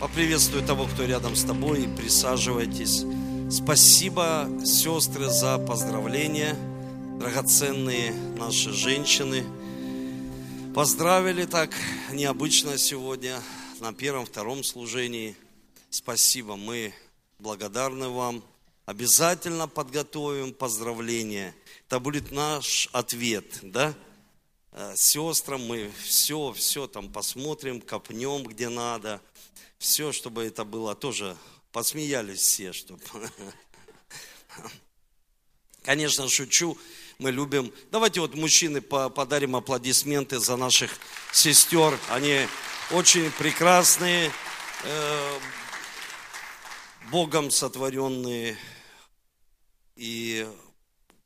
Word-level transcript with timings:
Поприветствую 0.00 0.66
того, 0.66 0.86
кто 0.86 1.04
рядом 1.04 1.36
с 1.36 1.44
тобой, 1.44 1.82
и 1.82 1.86
присаживайтесь. 1.86 3.04
Спасибо, 3.50 4.48
сестры, 4.64 5.28
за 5.28 5.58
поздравления, 5.58 6.56
драгоценные 7.18 8.14
наши 8.38 8.72
женщины. 8.72 9.44
Поздравили 10.74 11.44
так 11.44 11.74
необычно 12.12 12.78
сегодня 12.78 13.42
на 13.80 13.92
первом-втором 13.92 14.64
служении. 14.64 15.36
Спасибо, 15.90 16.56
мы 16.56 16.94
благодарны 17.38 18.08
вам. 18.08 18.42
Обязательно 18.86 19.68
подготовим 19.68 20.54
поздравления. 20.54 21.54
Это 21.86 22.00
будет 22.00 22.32
наш 22.32 22.88
ответ, 22.92 23.58
да? 23.60 23.92
Э, 24.72 24.94
сестрам 24.96 25.62
мы 25.62 25.90
все, 26.02 26.54
все 26.54 26.86
там 26.86 27.12
посмотрим, 27.12 27.82
копнем, 27.82 28.44
где 28.44 28.70
надо– 28.70 29.20
все, 29.80 30.12
чтобы 30.12 30.44
это 30.44 30.64
было 30.64 30.94
тоже, 30.94 31.36
посмеялись 31.72 32.40
все, 32.40 32.72
чтобы... 32.72 33.02
Конечно, 35.82 36.28
шучу, 36.28 36.78
мы 37.18 37.30
любим. 37.32 37.72
Давайте 37.90 38.20
вот 38.20 38.34
мужчины 38.34 38.82
подарим 38.82 39.56
аплодисменты 39.56 40.38
за 40.38 40.56
наших 40.56 40.90
сестер. 41.32 41.98
Они 42.10 42.46
очень 42.90 43.30
прекрасные, 43.32 44.30
э, 44.84 45.38
Богом 47.10 47.50
сотворенные 47.50 48.58
и 49.96 50.46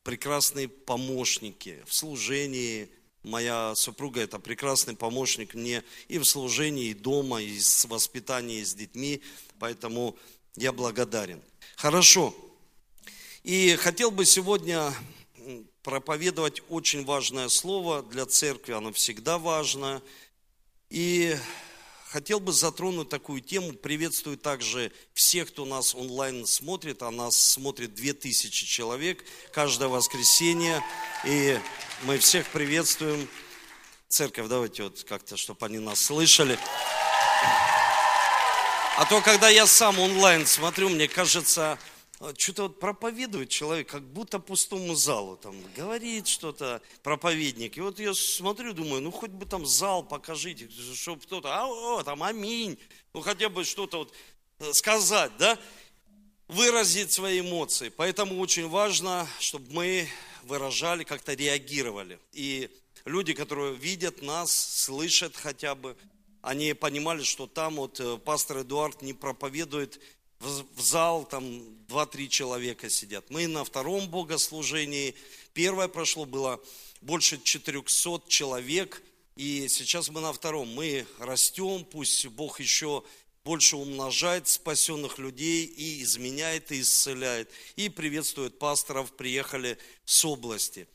прекрасные 0.05 0.69
помощники 0.69 1.83
в 1.87 1.93
служении, 1.93 2.89
Моя 3.25 3.75
супруга 3.75 4.21
это 4.21 4.39
прекрасный 4.39 4.95
помощник 4.95 5.55
мне 5.55 5.83
и 6.09 6.19
в 6.19 6.25
служении, 6.25 6.91
и 6.91 6.95
дома, 6.95 7.41
и 7.41 7.59
в 7.59 7.85
воспитании 7.87 8.63
с 8.63 8.75
детьми, 8.75 9.23
поэтому 9.59 10.15
я 10.57 10.73
благодарен. 10.73 11.43
Хорошо. 11.77 12.35
И 13.43 13.77
хотел 13.77 14.11
бы 14.11 14.27
сегодня 14.27 14.93
проповедовать 15.83 16.63
очень 16.69 17.07
важное 17.07 17.49
слово 17.49 18.03
для 18.03 18.27
церкви, 18.27 18.73
оно 18.73 18.93
всегда 18.93 19.39
важно. 19.39 20.03
И 20.91 21.35
хотел 22.15 22.41
бы 22.41 22.53
затронуть 22.53 23.09
такую 23.09 23.41
тему. 23.41 23.73
Приветствую 23.73 24.39
также 24.39 24.93
всех, 25.15 25.49
кто 25.49 25.65
нас 25.65 25.95
онлайн 25.95 26.47
смотрит, 26.47 27.03
а 27.03 27.11
нас 27.11 27.37
смотрит 27.37 27.95
2000 27.95 28.67
человек 28.67 29.25
каждое 29.53 29.89
воскресенье. 29.89 30.81
И 31.27 31.59
мы 32.05 32.19
всех 32.19 32.47
приветствуем. 32.49 33.27
Церковь, 34.09 34.49
давайте 34.49 34.83
вот 34.83 35.05
как-то, 35.05 35.39
чтобы 35.39 35.65
они 35.65 35.79
нас 35.79 36.01
слышали. 36.01 36.59
А 38.97 39.07
то, 39.09 39.23
когда 39.23 39.49
я 39.49 39.67
сам 39.67 39.99
онлайн 39.99 40.47
смотрю, 40.47 40.91
мне 40.91 41.09
кажется, 41.09 41.79
что-то 42.37 42.65
вот 42.65 42.79
проповедует 42.79 43.49
человек, 43.49 43.89
как 43.89 44.03
будто 44.03 44.39
пустому 44.39 44.95
залу, 44.95 45.37
там, 45.37 45.57
говорит 45.75 46.29
что-то 46.29 46.83
проповедник. 47.03 47.79
И 47.79 47.81
вот 47.81 47.99
я 47.99 48.13
смотрю, 48.13 48.75
думаю, 48.75 49.01
ну 49.01 49.11
хоть 49.11 49.31
бы 49.31 49.47
там 49.47 49.65
зал 49.65 50.03
покажите, 50.03 50.69
чтобы 50.95 51.23
кто-то, 51.23 51.55
а, 51.55 51.67
о, 51.67 52.03
там, 52.03 52.23
аминь, 52.23 52.79
ну 53.15 53.23
хотя 53.23 53.49
бы 53.49 53.65
что-то 53.65 53.99
вот 53.99 54.15
э, 54.59 54.73
сказать, 54.75 55.33
да, 55.39 55.59
выразить 56.49 57.13
свои 57.13 57.41
эмоции. 57.41 57.89
Поэтому 57.89 58.39
очень 58.41 58.69
важно, 58.69 59.27
чтобы 59.41 59.73
мы 59.73 60.09
выражали, 60.45 61.05
как-то 61.05 61.35
реагировали. 61.35 62.19
И 62.33 62.71
люди, 63.05 63.35
которые 63.35 63.75
видят 63.75 64.23
нас, 64.23 64.53
слышат 64.53 65.37
хотя 65.37 65.75
бы, 65.75 65.97
они 66.43 66.75
понимали, 66.75 67.23
что 67.23 67.47
там 67.47 67.77
вот 67.77 68.01
э, 68.01 68.19
пастор 68.19 68.61
Эдуард 68.61 69.03
не 69.03 69.15
проповедует 69.15 70.01
в 70.41 70.81
зал, 70.81 71.25
там 71.25 71.45
2-3 71.89 72.29
человека 72.29 72.91
сидят. 72.91 73.31
Мы 73.31 73.47
на 73.47 73.65
втором 73.65 74.09
богослужении, 74.09 75.15
первое 75.55 75.89
прошло, 75.89 76.27
было 76.27 76.61
больше 77.01 77.41
400 77.43 78.29
человек, 78.29 79.03
и 79.37 79.67
сейчас 79.69 80.11
мы 80.11 80.21
на 80.21 80.33
втором. 80.33 80.69
Мы 80.69 81.07
растем, 81.19 81.85
пусть 81.85 82.27
Бог 82.27 82.61
еще 82.61 83.03
больше 83.45 83.77
умножает 83.77 84.49
спасенных 84.49 85.19
людей 85.19 85.67
и 85.67 86.03
изменяет, 86.03 86.73
и 86.73 86.81
исцеляет. 86.81 87.51
И 87.77 87.91
приветствует 87.91 88.59
пасторов, 88.59 89.13
приехали 89.13 89.77
с 90.07 90.25
области. 90.25 90.89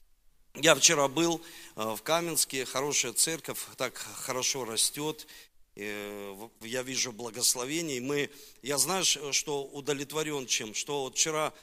Я 0.55 0.73
вчера 0.73 1.07
был 1.07 1.41
э, 1.75 1.95
в 1.95 2.01
Каменске, 2.01 2.65
хорошая 2.65 3.13
церковь, 3.13 3.59
так 3.77 3.95
хорошо 3.95 4.65
растет. 4.65 5.27
Э, 5.75 6.49
я 6.61 6.81
вижу 6.81 7.11
благословение. 7.11 8.01
Мы, 8.01 8.31
я 8.63 8.79
знаю, 8.79 9.05
что 9.05 9.63
удовлетворен 9.65 10.47
чем, 10.47 10.73
что 10.73 11.11
вчера 11.11 11.53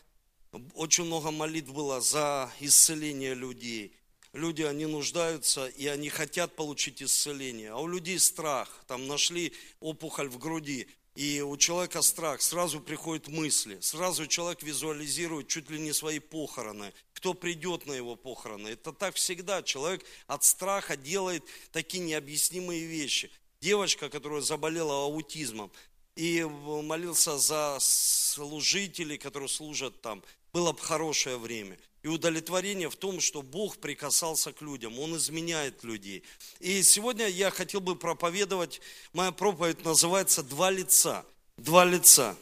очень 0.74 1.04
много 1.04 1.32
молитв 1.32 1.72
было 1.72 2.00
за 2.00 2.50
исцеление 2.60 3.34
людей– 3.34 3.92
люди, 4.36 4.62
они 4.62 4.86
нуждаются, 4.86 5.66
и 5.66 5.86
они 5.86 6.08
хотят 6.08 6.54
получить 6.54 7.02
исцеление. 7.02 7.72
А 7.72 7.78
у 7.78 7.88
людей 7.88 8.18
страх, 8.18 8.84
там 8.86 9.06
нашли 9.06 9.52
опухоль 9.80 10.28
в 10.28 10.38
груди, 10.38 10.86
и 11.14 11.40
у 11.40 11.56
человека 11.56 12.02
страх, 12.02 12.42
сразу 12.42 12.78
приходят 12.80 13.28
мысли, 13.28 13.78
сразу 13.80 14.26
человек 14.26 14.62
визуализирует 14.62 15.48
чуть 15.48 15.70
ли 15.70 15.80
не 15.80 15.92
свои 15.92 16.18
похороны, 16.18 16.92
кто 17.14 17.32
придет 17.32 17.86
на 17.86 17.92
его 17.92 18.16
похороны. 18.16 18.68
Это 18.68 18.92
так 18.92 19.14
всегда, 19.14 19.62
человек 19.62 20.04
от 20.26 20.44
страха 20.44 20.96
делает 20.96 21.42
такие 21.72 22.04
необъяснимые 22.04 22.84
вещи. 22.84 23.30
Девочка, 23.62 24.10
которая 24.10 24.42
заболела 24.42 25.06
аутизмом, 25.06 25.72
и 26.16 26.44
молился 26.44 27.38
за 27.38 27.78
служителей, 27.80 29.18
которые 29.18 29.48
служат 29.48 30.00
там, 30.02 30.22
было 30.52 30.72
бы 30.72 30.78
хорошее 30.78 31.36
время 31.38 31.78
и 32.06 32.08
удовлетворение 32.08 32.88
в 32.88 32.94
том, 32.94 33.20
что 33.20 33.42
Бог 33.42 33.78
прикасался 33.78 34.52
к 34.52 34.62
людям, 34.62 34.96
Он 35.00 35.16
изменяет 35.16 35.82
людей. 35.82 36.22
И 36.60 36.84
сегодня 36.84 37.26
я 37.26 37.50
хотел 37.50 37.80
бы 37.80 37.96
проповедовать, 37.96 38.80
моя 39.12 39.32
проповедь 39.32 39.84
называется 39.84 40.44
«Два 40.44 40.70
лица». 40.70 41.26
Два 41.56 41.84
лица. 41.84 42.36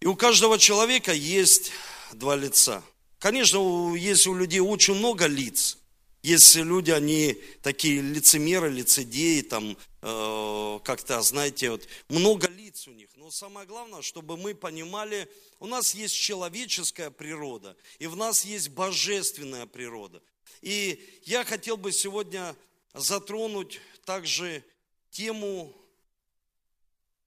И 0.00 0.06
у 0.06 0.14
каждого 0.14 0.58
человека 0.58 1.14
есть 1.14 1.72
два 2.12 2.36
лица. 2.36 2.82
Конечно, 3.18 3.94
есть 3.94 4.26
у 4.26 4.34
людей 4.34 4.60
очень 4.60 4.92
много 4.92 5.24
лиц. 5.24 5.78
Есть 6.22 6.56
люди, 6.56 6.90
они 6.90 7.38
такие 7.62 8.02
лицемеры, 8.02 8.68
лицедеи, 8.68 9.40
там, 9.40 9.78
э, 10.02 10.78
как-то, 10.84 11.22
знаете, 11.22 11.70
вот, 11.70 11.88
много 12.10 12.48
лиц 12.48 12.86
у 12.86 12.92
них. 12.92 13.08
Но 13.26 13.32
самое 13.32 13.66
главное, 13.66 14.02
чтобы 14.02 14.36
мы 14.36 14.54
понимали, 14.54 15.28
у 15.58 15.66
нас 15.66 15.96
есть 15.96 16.14
человеческая 16.14 17.10
природа, 17.10 17.76
и 17.98 18.06
в 18.06 18.14
нас 18.14 18.44
есть 18.44 18.68
божественная 18.68 19.66
природа. 19.66 20.22
И 20.62 21.20
я 21.24 21.44
хотел 21.44 21.76
бы 21.76 21.90
сегодня 21.90 22.54
затронуть 22.94 23.80
также 24.04 24.62
тему 25.10 25.74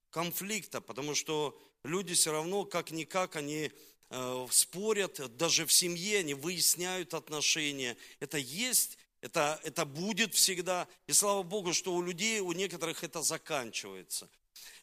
конфликта, 0.08 0.80
потому 0.80 1.14
что 1.14 1.60
люди 1.82 2.14
все 2.14 2.32
равно, 2.32 2.64
как-никак, 2.64 3.36
они 3.36 3.70
э, 4.08 4.46
спорят, 4.50 5.36
даже 5.36 5.66
в 5.66 5.72
семье 5.72 6.20
они 6.20 6.32
выясняют 6.32 7.12
отношения. 7.12 7.94
Это 8.20 8.38
есть, 8.38 8.96
это, 9.20 9.60
это 9.64 9.84
будет 9.84 10.34
всегда. 10.34 10.88
И 11.06 11.12
слава 11.12 11.42
Богу, 11.42 11.74
что 11.74 11.94
у 11.94 12.00
людей, 12.00 12.40
у 12.40 12.52
некоторых 12.52 13.04
это 13.04 13.20
заканчивается. 13.20 14.30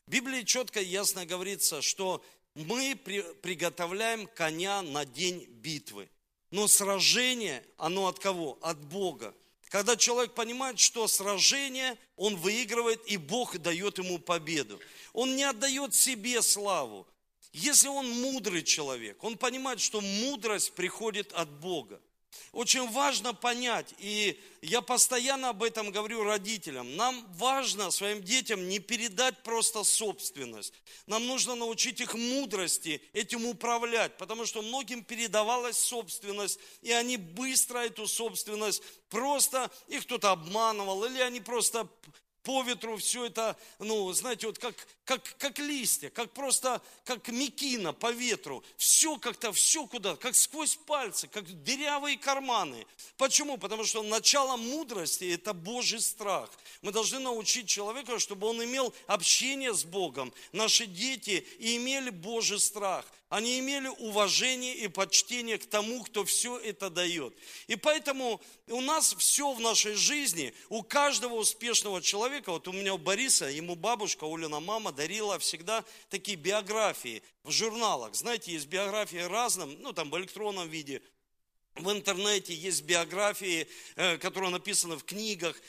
В 0.07 0.09
Библии 0.09 0.44
четко 0.44 0.79
и 0.79 0.85
ясно 0.85 1.25
говорится, 1.25 1.81
что 1.81 2.23
мы 2.56 2.95
приготовляем 2.95 4.25
коня 4.25 4.81
на 4.81 5.06
день 5.06 5.44
битвы. 5.50 6.09
Но 6.50 6.69
сражение, 6.69 7.62
оно 7.75 8.07
от 8.07 8.17
кого? 8.17 8.57
От 8.62 8.79
Бога. 8.79 9.35
Когда 9.67 9.97
человек 9.97 10.34
понимает, 10.34 10.79
что 10.79 11.09
сражение, 11.09 11.97
он 12.16 12.38
выигрывает, 12.38 13.06
и 13.06 13.17
Бог 13.17 13.57
дает 13.57 13.97
ему 13.97 14.17
победу. 14.17 14.79
Он 15.12 15.35
не 15.35 15.43
отдает 15.43 15.93
себе 15.93 16.41
славу. 16.41 17.05
Если 17.52 17.90
он 17.90 18.09
мудрый 18.09 18.64
человек, 18.64 19.22
он 19.26 19.37
понимает, 19.37 19.81
что 19.81 19.99
мудрость 19.99 20.72
приходит 20.72 21.34
от 21.34 21.49
Бога. 21.49 21.99
Очень 22.52 22.90
важно 22.90 23.34
понять, 23.34 23.94
и 24.00 24.40
я 24.62 24.82
постоянно 24.82 25.50
об 25.50 25.64
этом 25.64 25.91
говорю 25.91 26.24
родителям, 26.24 26.96
нам 26.96 27.26
важно 27.34 27.91
своим 27.91 28.24
детям 28.24 28.68
не 28.68 28.79
передать 28.79 29.44
просто 29.44 29.84
собственность. 29.84 30.74
Нам 31.08 31.28
нужно 31.28 31.56
научить 31.56 32.02
их 32.02 32.16
мудрости 32.16 33.02
этим 33.14 33.46
управлять, 33.46 34.18
потому 34.18 34.46
что 34.46 34.62
многим 34.62 35.03
передавалась 35.03 35.78
собственность, 35.78 36.59
и 36.82 36.91
они 36.91 37.18
быстро 37.18 37.79
эту 37.79 38.08
собственность 38.08 38.82
просто, 39.09 39.70
их 39.88 40.03
кто-то 40.03 40.32
обманывал, 40.32 41.03
или 41.06 41.20
они 41.20 41.41
просто 41.41 41.88
по 42.47 42.64
ветру 42.64 42.96
все 42.96 43.26
это, 43.26 43.58
ну, 43.78 44.09
знаете, 44.14 44.47
вот 44.47 44.58
как, 44.58 44.73
как, 45.03 45.22
как 45.38 45.59
листья, 45.59 46.09
как 46.09 46.32
просто, 46.32 46.82
как 47.03 47.28
мекина 47.28 47.91
по 47.91 48.09
ветру. 48.09 48.64
Все 48.78 49.17
как-то, 49.17 49.52
все 49.52 49.85
куда, 49.85 50.16
как 50.16 50.34
сквозь 50.34 50.78
пальцы, 50.78 51.28
как 51.28 51.44
дырявые 51.64 52.17
карманы. 52.17 52.88
Почему? 53.17 53.58
Потому 53.58 53.84
что 53.84 54.02
начало 54.02 54.55
мудрости– 54.55 55.26
это 55.34 55.52
Божий 55.52 55.99
страх. 55.99 56.49
Мы 56.82 56.94
должны 56.94 57.20
научить 57.20 57.67
человека, 57.67 58.17
чтобы 58.17 58.47
он 58.47 58.64
имел 58.64 58.93
общение 59.08 59.73
с 59.73 59.84
Богом. 59.84 60.32
Наши 60.53 60.85
дети 60.85 61.46
имели 61.59 62.11
Божий 62.11 62.61
страх. 62.61 63.05
Они 63.29 63.59
имели 63.59 63.90
уважение 63.90 64.74
и 64.74 64.88
почтение 64.88 65.58
к 65.58 65.66
тому, 65.66 66.02
кто 66.03 66.24
все 66.24 66.58
это 66.58 66.90
дает. 66.90 67.35
И 67.68 67.76
поэтому 67.76 68.40
у 68.68 68.79
нас 68.79 69.14
все 69.18 69.52
в 69.52 69.59
нашей 69.59 69.96
жизни, 69.96 70.53
у 70.70 70.82
каждого 70.82 71.35
успешного 71.35 72.02
человека, 72.02 72.53
вот 72.53 72.70
у 72.70 72.72
меня 72.72 72.94
у 72.94 72.97
Бориса, 72.97 73.46
ему 73.46 73.76
бабушка, 73.76 74.26
Олина 74.26 74.62
мама 74.62 74.94
дарила 74.94 75.38
всегда 75.40 75.84
такие 76.09 76.38
биографии 76.38 77.22
в 77.44 77.52
журналах. 77.52 78.16
Знаете, 78.16 78.53
есть 78.53 78.68
биографии 78.68 79.18
разным, 79.18 79.76
ну 79.82 79.91
там 79.91 80.09
в 80.09 80.18
электронном 80.18 80.70
виде, 80.70 81.02
в 81.76 81.91
интернете 81.91 82.53
есть 82.53 82.84
биографии, 82.84 83.68
э, 83.97 84.18
которые 84.18 84.52
написаны 84.52 84.96
в 84.96 85.03
книгах. 85.03 85.62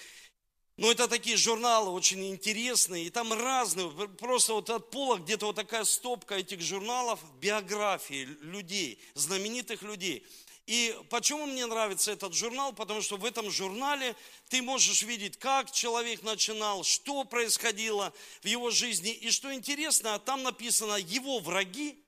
Но 0.79 0.93
это 0.93 1.09
такие 1.09 1.37
журналы 1.37 1.91
очень 1.91 2.25
интересные, 2.29 3.07
и 3.07 3.11
там 3.11 3.33
разные, 3.33 3.91
просто 3.91 4.55
вот 4.55 4.71
от 4.71 4.93
пола 4.93 5.19
где-то 5.19 5.47
вот 5.47 5.57
такая 5.57 5.83
стопка 5.83 6.37
этих 6.37 6.61
журналов, 6.61 7.19
биографии 7.41 8.25
людей, 8.43 9.01
знаменитых 9.15 9.83
людей. 9.83 10.25
И 10.69 10.97
почему 11.11 11.47
мне 11.47 11.67
нравится 11.67 12.13
этот 12.13 12.33
журнал? 12.33 12.73
Потому 12.73 13.03
что 13.03 13.17
в 13.17 13.25
этом 13.25 13.51
журнале 13.51 14.15
ты 14.51 14.63
можешь 14.63 15.03
видеть, 15.03 15.37
как 15.37 15.73
человек 15.73 16.23
начинал, 16.23 16.85
что 16.85 17.25
происходило 17.25 18.13
в 18.43 18.47
его 18.47 18.71
жизни. 18.71 19.11
И 19.11 19.33
что 19.33 19.53
интересно, 19.53 20.17
там 20.21 20.45
написано 20.45 20.95
его 20.95 21.41
враги 21.41 21.99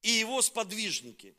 и 0.00 0.10
его 0.10 0.40
сподвижники. 0.40 1.36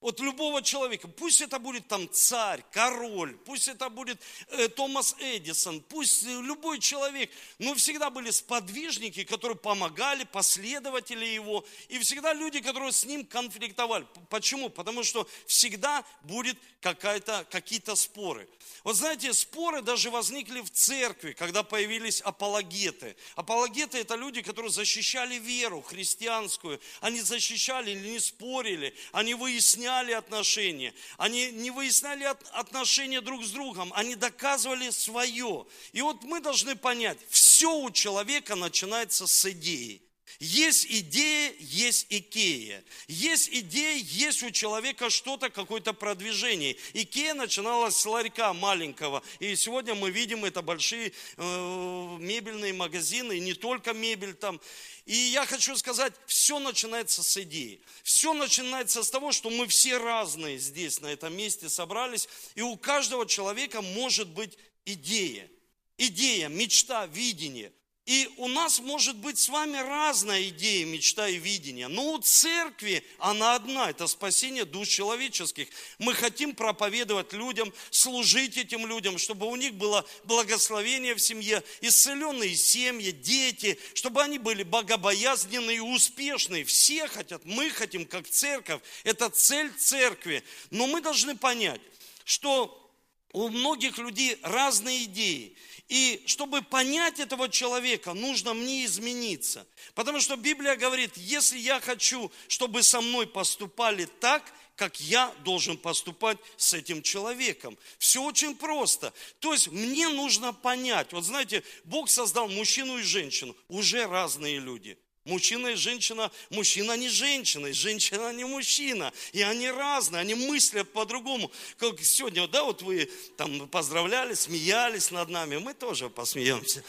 Вот 0.00 0.20
любого 0.20 0.62
человека, 0.62 1.08
пусть 1.08 1.40
это 1.40 1.58
будет 1.58 1.88
там 1.88 2.08
царь, 2.12 2.64
король, 2.70 3.36
пусть 3.38 3.66
это 3.66 3.88
будет 3.88 4.20
э, 4.50 4.68
Томас 4.68 5.16
Эдисон, 5.18 5.80
пусть 5.80 6.22
э, 6.22 6.40
любой 6.40 6.78
человек, 6.78 7.28
но 7.58 7.74
всегда 7.74 8.08
были 8.08 8.30
сподвижники, 8.30 9.24
которые 9.24 9.56
помогали, 9.56 10.22
последователи 10.22 11.24
его, 11.24 11.66
и 11.88 11.98
всегда 11.98 12.32
люди, 12.32 12.60
которые 12.60 12.92
с 12.92 13.04
ним 13.04 13.26
конфликтовали. 13.26 14.06
Почему? 14.30 14.68
Потому 14.68 15.02
что 15.02 15.28
всегда 15.46 16.04
будет 16.22 16.56
какая-то, 16.80 17.44
какие-то 17.50 17.96
споры. 17.96 18.48
Вот 18.84 18.94
знаете, 18.94 19.32
споры 19.32 19.82
даже 19.82 20.10
возникли 20.10 20.60
в 20.60 20.70
церкви, 20.70 21.32
когда 21.32 21.64
появились 21.64 22.20
апологеты. 22.20 23.16
Апологеты– 23.34 23.98
это 24.02 24.14
люди, 24.14 24.42
которые 24.42 24.70
защищали 24.70 25.40
веру 25.40 25.82
христианскую. 25.82 26.80
Они 27.00 27.20
защищали 27.20 27.90
или 27.90 28.10
не 28.10 28.20
спорили, 28.20 28.94
они 29.10 29.34
выясняли 29.34 29.87
отношения. 30.12 30.94
Они 31.16 31.50
не 31.50 31.70
выясняли 31.70 32.24
отношения 32.52 33.20
друг 33.20 33.44
с 33.44 33.50
другом, 33.50 33.92
они 33.94 34.14
доказывали 34.14 34.90
свое. 34.90 35.66
И 35.92 36.02
вот 36.02 36.22
мы 36.24 36.40
должны 36.40 36.76
понять, 36.76 37.18
все 37.28 37.74
у 37.74 37.90
человека 37.90 38.54
начинается 38.54 39.26
с 39.26 39.50
идеи. 39.50 40.02
Есть 40.38 40.86
идея, 40.88 41.52
есть 41.58 42.06
Икея. 42.10 42.84
Есть 43.08 43.48
идея, 43.50 43.96
есть 43.96 44.42
у 44.42 44.50
человека 44.50 45.10
что-то, 45.10 45.50
какое-то 45.50 45.92
продвижение. 45.92 46.76
Икея 46.92 47.34
начиналась 47.34 47.96
с 47.96 48.06
ларька 48.06 48.52
маленького. 48.52 49.22
И 49.40 49.56
сегодня 49.56 49.94
мы 49.94 50.10
видим 50.10 50.44
это 50.44 50.62
большие 50.62 51.12
э, 51.36 52.16
мебельные 52.20 52.72
магазины, 52.72 53.36
и 53.36 53.40
не 53.40 53.54
только 53.54 53.92
мебель 53.92 54.34
там. 54.34 54.60
И 55.06 55.16
я 55.16 55.46
хочу 55.46 55.74
сказать, 55.76 56.12
все 56.26 56.58
начинается 56.58 57.22
с 57.22 57.36
идеи. 57.38 57.80
Все 58.02 58.34
начинается 58.34 59.02
с 59.02 59.10
того, 59.10 59.32
что 59.32 59.50
мы 59.50 59.66
все 59.66 59.96
разные 59.96 60.58
здесь, 60.58 61.00
на 61.00 61.06
этом 61.06 61.36
месте 61.36 61.68
собрались. 61.68 62.28
И 62.54 62.62
у 62.62 62.76
каждого 62.76 63.26
человека 63.26 63.82
может 63.82 64.28
быть 64.28 64.58
идея. 64.84 65.50
Идея, 65.96 66.48
мечта, 66.48 67.06
видение. 67.06 67.72
И 68.08 68.26
у 68.38 68.48
нас 68.48 68.78
может 68.80 69.16
быть 69.16 69.38
с 69.38 69.50
вами 69.50 69.76
разная 69.76 70.48
идея, 70.48 70.86
мечта 70.86 71.28
и 71.28 71.36
видение. 71.36 71.88
Но 71.88 72.14
у 72.14 72.18
церкви 72.18 73.04
она 73.18 73.54
одна, 73.54 73.90
это 73.90 74.06
спасение 74.06 74.64
душ 74.64 74.88
человеческих. 74.88 75.68
Мы 75.98 76.14
хотим 76.14 76.54
проповедовать 76.54 77.34
людям, 77.34 77.70
служить 77.90 78.56
этим 78.56 78.86
людям, 78.86 79.18
чтобы 79.18 79.46
у 79.46 79.54
них 79.56 79.74
было 79.74 80.06
благословение 80.24 81.14
в 81.14 81.18
семье, 81.18 81.62
исцеленные 81.82 82.56
семьи, 82.56 83.10
дети, 83.10 83.78
чтобы 83.92 84.22
они 84.22 84.38
были 84.38 84.62
богобоязненные 84.62 85.76
и 85.76 85.80
успешные. 85.80 86.64
Все 86.64 87.08
хотят, 87.08 87.44
мы 87.44 87.68
хотим, 87.68 88.06
как 88.06 88.26
церковь, 88.26 88.80
это 89.04 89.28
цель 89.28 89.70
церкви. 89.74 90.42
Но 90.70 90.86
мы 90.86 91.02
должны 91.02 91.36
понять, 91.36 91.82
что 92.24 92.87
у 93.32 93.48
многих 93.48 93.98
людей 93.98 94.38
разные 94.42 95.04
идеи. 95.04 95.56
И 95.88 96.22
чтобы 96.26 96.62
понять 96.62 97.18
этого 97.18 97.48
человека, 97.48 98.12
нужно 98.12 98.54
мне 98.54 98.84
измениться. 98.84 99.66
Потому 99.94 100.20
что 100.20 100.36
Библия 100.36 100.76
говорит, 100.76 101.16
если 101.16 101.58
я 101.58 101.80
хочу, 101.80 102.30
чтобы 102.46 102.82
со 102.82 103.00
мной 103.00 103.26
поступали 103.26 104.06
так, 104.20 104.42
как 104.76 105.00
я 105.00 105.34
должен 105.42 105.76
поступать 105.76 106.38
с 106.56 106.72
этим 106.72 107.02
человеком. 107.02 107.76
Все 107.98 108.22
очень 108.22 108.54
просто. 108.54 109.12
То 109.40 109.52
есть 109.52 109.66
мне 109.68 110.08
нужно 110.08 110.52
понять. 110.52 111.12
Вот 111.12 111.24
знаете, 111.24 111.64
Бог 111.82 112.08
создал 112.08 112.48
мужчину 112.48 112.98
и 112.98 113.02
женщину. 113.02 113.56
Уже 113.68 114.06
разные 114.06 114.60
люди. 114.60 114.96
Мужчина 115.28 115.68
и 115.68 115.74
женщина, 115.74 116.32
мужчина 116.48 116.96
не 116.96 117.10
женщина, 117.10 117.66
и 117.66 117.72
женщина 117.72 118.32
не 118.32 118.44
мужчина. 118.44 119.12
И 119.32 119.42
они 119.42 119.70
разные, 119.70 120.20
они 120.20 120.34
мыслят 120.34 120.90
по-другому. 120.90 121.52
Как 121.76 122.00
сегодня, 122.00 122.48
да, 122.48 122.64
вот 122.64 122.80
вы 122.80 123.10
там 123.36 123.68
поздравляли, 123.68 124.32
смеялись 124.32 125.10
над 125.10 125.28
нами, 125.28 125.58
мы 125.58 125.74
тоже 125.74 126.08
посмеемся. 126.08 126.82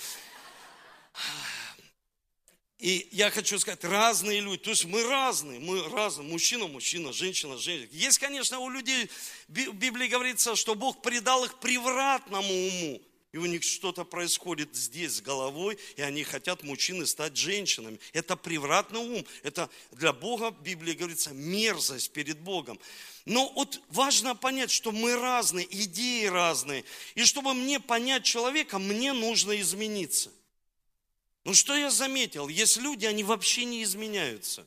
И 2.77 3.09
я 3.11 3.29
хочу 3.29 3.59
сказать, 3.59 3.83
разные 3.83 4.39
люди, 4.39 4.63
то 4.63 4.69
есть 4.69 4.85
мы 4.85 5.03
разные, 5.03 5.59
мы 5.59 5.89
разные, 5.89 6.25
мужчина, 6.25 6.67
мужчина, 6.67 7.11
женщина, 7.11 7.57
женщина. 7.57 7.89
Есть, 7.91 8.19
конечно, 8.19 8.59
у 8.59 8.69
людей, 8.69 9.09
в 9.49 9.73
Библии 9.73 10.07
говорится, 10.07 10.55
что 10.55 10.75
Бог 10.75 11.01
предал 11.01 11.43
их 11.43 11.59
превратному 11.59 12.53
уму 12.53 13.01
и 13.31 13.37
у 13.37 13.45
них 13.45 13.63
что-то 13.63 14.03
происходит 14.05 14.75
здесь 14.75 15.17
с 15.17 15.21
головой, 15.21 15.77
и 15.97 16.01
они 16.01 16.23
хотят, 16.23 16.63
мужчины, 16.63 17.05
стать 17.05 17.37
женщинами. 17.37 17.99
Это 18.11 18.35
превратный 18.35 18.99
ум, 18.99 19.25
это 19.43 19.69
для 19.91 20.13
Бога, 20.13 20.51
в 20.51 20.61
Библии 20.63 20.93
говорится, 20.93 21.31
мерзость 21.31 22.11
перед 22.11 22.39
Богом. 22.39 22.79
Но 23.25 23.51
вот 23.53 23.81
важно 23.89 24.35
понять, 24.35 24.71
что 24.71 24.91
мы 24.91 25.15
разные, 25.15 25.67
идеи 25.69 26.25
разные. 26.25 26.83
И 27.13 27.23
чтобы 27.23 27.53
мне 27.53 27.79
понять 27.79 28.23
человека, 28.23 28.79
мне 28.79 29.13
нужно 29.13 29.59
измениться. 29.61 30.31
Ну 31.43 31.53
что 31.53 31.75
я 31.75 31.91
заметил? 31.91 32.47
Есть 32.47 32.77
люди, 32.77 33.05
они 33.05 33.23
вообще 33.23 33.65
не 33.65 33.83
изменяются. 33.83 34.65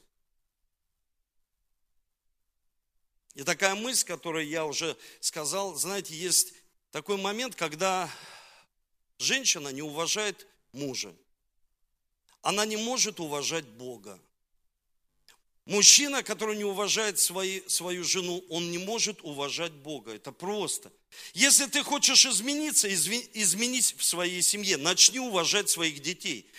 И 3.34 3.42
такая 3.42 3.74
мысль, 3.74 4.06
которую 4.06 4.46
я 4.46 4.66
уже 4.66 4.96
сказал, 5.20 5.74
знаете, 5.74 6.14
есть 6.14 6.52
такой 6.90 7.16
момент, 7.16 7.54
когда 7.56 8.10
Женщина 9.22 9.68
не 9.68 9.82
уважает 9.82 10.46
мужа. 10.72 11.14
Она 12.42 12.66
не 12.66 12.76
может 12.76 13.20
уважать 13.20 13.64
Бога. 13.64 14.20
Мужчина, 15.64 16.24
который 16.24 16.56
не 16.56 16.64
уважает 16.64 17.20
свои, 17.20 17.60
свою 17.68 18.02
жену, 18.02 18.44
он 18.48 18.72
не 18.72 18.78
может 18.78 19.20
уважать 19.22 19.70
Бога. 19.70 20.12
Это 20.12 20.32
просто. 20.32 20.92
Если 21.34 21.66
ты 21.66 21.84
хочешь 21.84 22.26
измениться, 22.26 22.92
изменись 22.92 23.94
в 23.96 24.02
своей 24.02 24.42
семье. 24.42 24.76
Начни 24.76 25.20
уважать 25.20 25.70
своих 25.70 26.02
детей. 26.02 26.50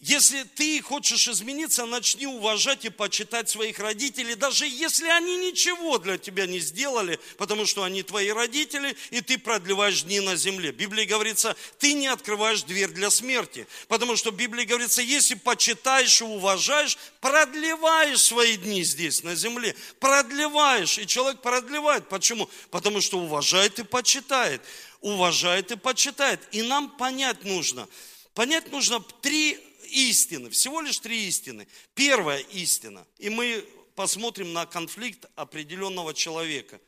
Если 0.00 0.44
ты 0.44 0.80
хочешь 0.80 1.26
измениться, 1.26 1.84
начни 1.84 2.24
уважать 2.24 2.84
и 2.84 2.88
почитать 2.88 3.50
своих 3.50 3.80
родителей, 3.80 4.36
даже 4.36 4.64
если 4.64 5.08
они 5.08 5.36
ничего 5.36 5.98
для 5.98 6.18
тебя 6.18 6.46
не 6.46 6.60
сделали, 6.60 7.18
потому 7.36 7.66
что 7.66 7.82
они 7.82 8.04
твои 8.04 8.28
родители, 8.28 8.96
и 9.10 9.20
ты 9.22 9.38
продлеваешь 9.38 10.02
дни 10.02 10.20
на 10.20 10.36
земле. 10.36 10.70
В 10.70 10.76
Библии 10.76 11.04
говорится, 11.04 11.56
ты 11.80 11.94
не 11.94 12.06
открываешь 12.06 12.62
дверь 12.62 12.90
для 12.90 13.10
смерти, 13.10 13.66
потому 13.88 14.14
что 14.14 14.30
в 14.30 14.36
Библии 14.36 14.64
говорится, 14.64 15.02
если 15.02 15.34
почитаешь 15.34 16.20
и 16.20 16.24
уважаешь, 16.24 16.96
продлеваешь 17.20 18.22
свои 18.22 18.56
дни 18.56 18.84
здесь, 18.84 19.24
на 19.24 19.34
земле, 19.34 19.74
продлеваешь, 19.98 20.96
и 20.98 21.08
человек 21.08 21.42
продлевает. 21.42 22.08
Почему? 22.08 22.48
Потому 22.70 23.00
что 23.00 23.18
уважает 23.18 23.80
и 23.80 23.82
почитает, 23.82 24.62
уважает 25.00 25.72
и 25.72 25.76
почитает. 25.76 26.40
И 26.52 26.62
нам 26.62 26.88
понять 26.88 27.42
нужно, 27.42 27.88
понять 28.34 28.70
нужно 28.70 29.00
три 29.00 29.58
истины, 29.88 30.50
всего 30.50 30.80
лишь 30.80 30.98
три 30.98 31.26
истины. 31.26 31.66
Первая 31.94 32.38
истина, 32.38 33.06
и 33.18 33.28
мы 33.30 33.64
посмотрим 33.94 34.52
на 34.52 34.66
конфликт 34.66 35.26
определенного 35.34 36.14
человека. 36.14 36.80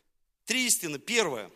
Три 0.45 0.66
истины. 0.66 0.99
Первая, 0.99 1.50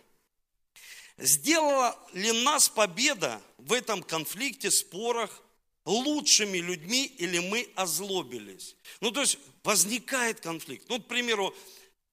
сделала 1.19 1.99
ли 2.13 2.33
нас 2.33 2.69
победа 2.69 3.41
в 3.59 3.73
этом 3.73 4.03
конфликте, 4.03 4.71
спорах 4.71 5.43
лучшими 5.85 6.59
людьми 6.59 7.05
или 7.19 7.39
мы 7.39 7.69
озлобились? 7.75 8.77
Ну, 9.01 9.11
то 9.11 9.21
есть 9.21 9.39
возникает 9.63 10.41
конфликт. 10.41 10.89
Ну, 10.89 11.01
к 11.01 11.07
примеру, 11.07 11.55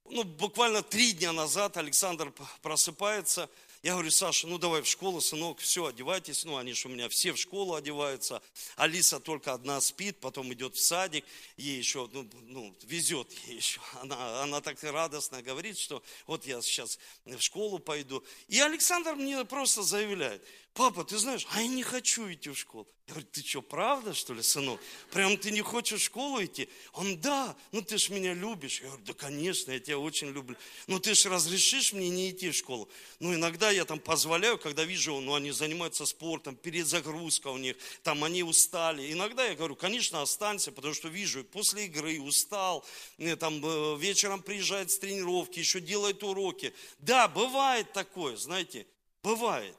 ну, 0.10 0.24
буквально 0.24 0.84
три 0.84 1.14
дня 1.14 1.32
назад 1.32 1.78
Александр 1.78 2.34
просыпается– 2.62 3.50
я 3.84 3.94
говорю, 3.94 4.12
Саша, 4.12 4.46
ну 4.46 4.60
давай 4.60 4.84
в 4.84 4.88
школу, 4.88 5.22
сынок, 5.22 5.60
все, 5.60 5.86
одевайтесь. 5.86 6.46
Ну, 6.46 6.58
они 6.58 6.74
же 6.74 6.88
у 6.88 6.92
меня 6.92 7.10
все 7.10 7.34
в 7.34 7.38
школу 7.38 7.74
одеваются. 7.74 8.40
Алиса 8.76 9.20
только 9.20 9.54
одна 9.54 9.82
спит, 9.82 10.20
потом 10.20 10.54
идет 10.54 10.76
в 10.76 10.80
садик. 10.80 11.26
Ей 11.58 11.80
еще, 11.80 12.08
ну, 12.14 12.30
ну 12.44 12.76
везет 12.84 13.32
ей 13.48 13.56
еще. 13.56 13.82
Она, 14.02 14.44
она 14.44 14.62
так 14.62 14.82
радостно 14.84 15.42
говорит, 15.42 15.80
что 15.80 16.04
вот 16.28 16.46
я 16.46 16.62
сейчас 16.62 17.00
в 17.26 17.42
школу 17.42 17.80
пойду. 17.80 18.24
И 18.48 18.60
Александр 18.60 19.16
мне 19.16 19.44
просто 19.46 19.82
заявляет, 19.82 20.46
папа, 20.74 21.04
ты 21.04 21.18
знаешь, 21.18 21.48
а 21.52 21.62
я 21.62 21.68
не 21.68 21.84
хочу 21.84 22.32
идти 22.32 22.50
в 22.50 22.58
школу. 22.58 22.88
Я 23.08 23.16
говорю, 23.16 23.30
ты 23.32 23.42
что, 23.42 23.62
правда, 23.62 24.14
что 24.14 24.34
ли, 24.34 24.42
сынок? 24.42 24.80
Прям 25.12 25.36
ты 25.38 25.52
не 25.52 25.62
хочешь 25.62 26.00
в 26.00 26.06
школу 26.06 26.42
идти? 26.44 26.70
Он, 26.94 27.20
да, 27.20 27.58
ну 27.74 27.82
ты 27.82 27.98
ж 27.98 28.10
меня 28.10 28.34
любишь. 28.34 28.80
Я 28.80 28.88
говорю, 28.88 29.04
да, 29.06 29.14
конечно, 29.14 29.72
я 29.72 29.80
тебя 29.82 30.00
очень 30.00 30.30
люблю. 30.32 30.56
Ну 30.88 30.98
ты 30.98 31.14
ж 31.14 31.26
разрешишь 31.26 31.92
мне 31.92 32.10
не 32.10 32.30
идти 32.30 32.52
в 32.52 32.56
школу? 32.56 32.88
Ну 33.20 33.34
иногда 33.34 33.70
я 33.70 33.84
там 33.84 34.00
позволяю, 34.00 34.58
когда 34.58 34.86
вижу, 34.86 35.20
ну 35.20 35.36
они 35.36 35.52
занимаются 35.52 36.06
спортом, 36.06 36.56
перезагрузка 36.56 37.50
у 37.50 37.58
них, 37.58 37.76
там 38.04 38.24
они 38.24 38.44
устали. 38.44 39.12
Иногда 39.12 39.46
я 39.46 39.56
говорю, 39.56 39.76
конечно, 39.76 40.22
останься, 40.22 40.72
потому 40.72 40.94
что 40.94 41.10
вижу, 41.10 41.44
после 41.44 41.86
игры 41.86 42.22
устал, 42.22 42.86
э, 43.18 43.36
там 43.36 43.62
э, 43.66 43.98
вечером 43.98 44.42
приезжает 44.42 44.90
с 44.90 45.00
тренировки, 45.00 45.60
еще 45.60 45.82
делает 45.82 46.24
уроки. 46.24 46.74
Да, 47.00 47.28
бывает 47.28 47.92
такое, 47.92 48.38
знаете, 48.38 48.88
бывает. 49.22 49.76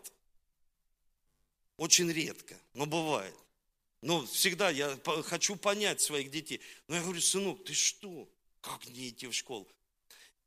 Очень 1.83 2.12
редко, 2.12 2.57
но 2.75 2.87
бывает. 2.87 3.35
Но 4.03 4.25
всегда 4.25 4.71
я 4.71 4.97
хочу 5.25 5.57
понять 5.57 6.01
своих 6.01 6.31
детей. 6.31 6.61
Но 6.87 6.95
я 6.95 7.03
говорю, 7.03 7.21
сынок, 7.21 7.65
ты 7.65 7.75
что? 7.75 8.29
Как 8.61 8.87
не 8.87 9.09
идти 9.09 9.27
в 9.27 9.33
школу? 9.33 9.67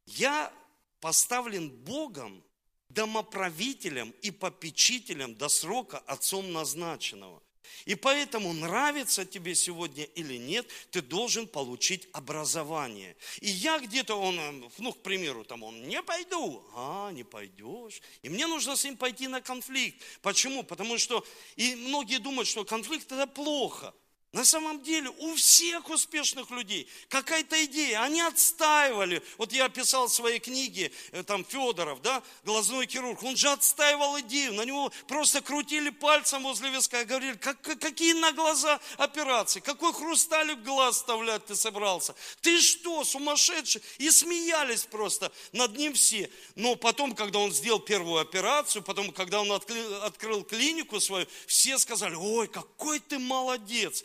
Я 0.06 0.54
поставлен 1.01 1.70
Богом 1.70 2.42
домоправителем 2.88 4.12
и 4.22 4.32
попечителем 4.32 5.36
до 5.36 5.50
срока 5.50 5.98
отцом 5.98 6.54
назначенного. 6.54 7.44
И 7.86 7.95
поэтому, 7.95 8.53
нравится 8.53 9.25
тебе 9.25 9.55
сегодня 9.55 10.03
или 10.03 10.38
нет, 10.38 10.67
ты 10.91 11.01
должен 11.01 11.48
получить 11.48 12.07
образование. 12.13 13.15
И 13.41 13.48
я 13.48 13.79
где-то, 13.79 14.15
он, 14.15 14.69
ну, 14.77 14.93
к 14.93 15.01
примеру, 15.01 15.43
там 15.43 15.63
он, 15.63 15.88
не 15.88 16.01
пойду. 16.01 16.65
А, 16.75 17.12
не 17.12 17.24
пойдешь. 17.24 18.01
И 18.22 18.29
мне 18.29 18.48
нужно 18.48 18.75
с 18.75 18.84
ним 18.84 18.98
пойти 18.98 19.27
на 19.27 19.41
конфликт. 19.41 20.01
Почему? 20.22 20.63
Потому 20.63 20.98
что, 20.98 21.25
и 21.55 21.75
многие 21.75 22.19
думают, 22.19 22.48
что 22.48 22.65
конфликт 22.65 23.12
это 23.12 23.27
плохо. 23.27 23.93
На 24.36 24.44
самом 24.44 24.84
деле 24.84 25.10
у 25.20 25.36
всех 25.36 25.89
успешных 25.89 26.51
людей 26.51 26.89
какая-то 27.08 27.63
идея, 27.63 28.01
они 28.01 28.20
отстаивали. 28.20 29.24
Вот 29.38 29.54
я 29.54 29.70
писал 29.70 30.08
в 30.08 30.13
своей 30.13 30.39
книге, 30.39 30.92
э, 31.13 31.24
там 31.24 31.46
Федоров, 31.46 32.01
да, 32.01 32.22
глазной 32.44 32.86
хирург, 32.86 33.24
он 33.24 33.38
же 33.38 33.50
отстаивал 33.50 34.20
идею, 34.20 34.54
на 34.56 34.65
него 34.65 34.92
просто 35.08 35.39
крутили 35.39 35.89
пальцем 35.89 36.44
возле 36.44 36.70
виска 36.70 37.04
и 37.04 37.06
говорили, 37.06 37.38
как, 37.38 37.62
какие 37.62 38.12
на 38.12 38.34
глаза 38.34 38.82
операции, 38.98 39.62
какой 39.62 39.94
хрусталик 39.94 40.58
в 40.58 40.63
глаз 40.63 40.98
вставлять 40.98 41.46
ты 41.46 41.56
собрался. 41.56 42.13
Ты 42.42 42.60
что, 42.60 43.06
сумасшедший? 43.06 43.82
И 44.00 44.12
смеялись 44.12 44.84
просто 44.84 45.32
над 45.54 45.77
ним 45.77 45.94
все. 45.94 46.30
Но 46.56 46.75
потом, 46.75 47.15
когда 47.15 47.39
он 47.39 47.54
сделал 47.54 47.80
первую 47.80 48.20
операцию, 48.20 48.84
потом, 48.84 49.13
когда 49.13 49.39
он 49.39 49.54
открыл, 49.54 50.04
открыл 50.04 50.44
клинику 50.44 51.00
свою, 51.00 51.25
все 51.48 51.77
сказали, 51.77 52.15
ой, 52.15 52.50
какой 52.50 53.00
ты 53.00 53.18
молодец. 53.18 54.04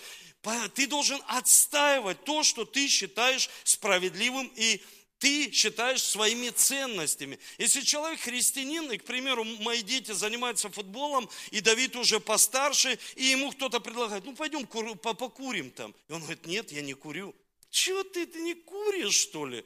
Ты 0.75 0.87
должен 0.87 1.21
отстаивать 1.27 2.25
то, 2.25 2.43
что 2.43 2.65
ты 2.65 2.89
считаешь 2.89 3.51
справедливым 3.65 4.51
и 4.57 4.83
ты 5.21 5.53
считаешь 5.53 6.03
своими 6.03 6.49
ценностями. 6.49 7.39
Если 7.59 7.83
человек 7.83 8.21
христианин, 8.21 8.91
и, 8.91 8.97
к 8.97 9.05
примеру, 9.05 9.45
мои 9.45 9.83
дети 9.83 10.13
занимаются 10.13 10.71
футболом, 10.71 11.29
и 11.51 11.61
Давид 11.61 11.95
уже 11.95 12.21
постарше, 12.21 12.99
и 13.17 13.25
ему 13.27 13.51
кто-то 13.51 13.81
предлагает, 13.81 14.25
ну 14.25 14.35
пойдем 14.35 14.67
покурим 14.67 15.71
там. 15.71 15.95
И 16.09 16.13
он 16.13 16.23
говорит, 16.23 16.47
нет, 16.47 16.73
я 16.73 16.81
не 16.81 16.95
курю. 16.95 17.35
Чего 17.69 18.03
ты, 18.03 18.27
ты 18.27 18.41
не 18.41 18.55
куришь, 18.55 19.15
что 19.15 19.45
ли? 19.45 19.65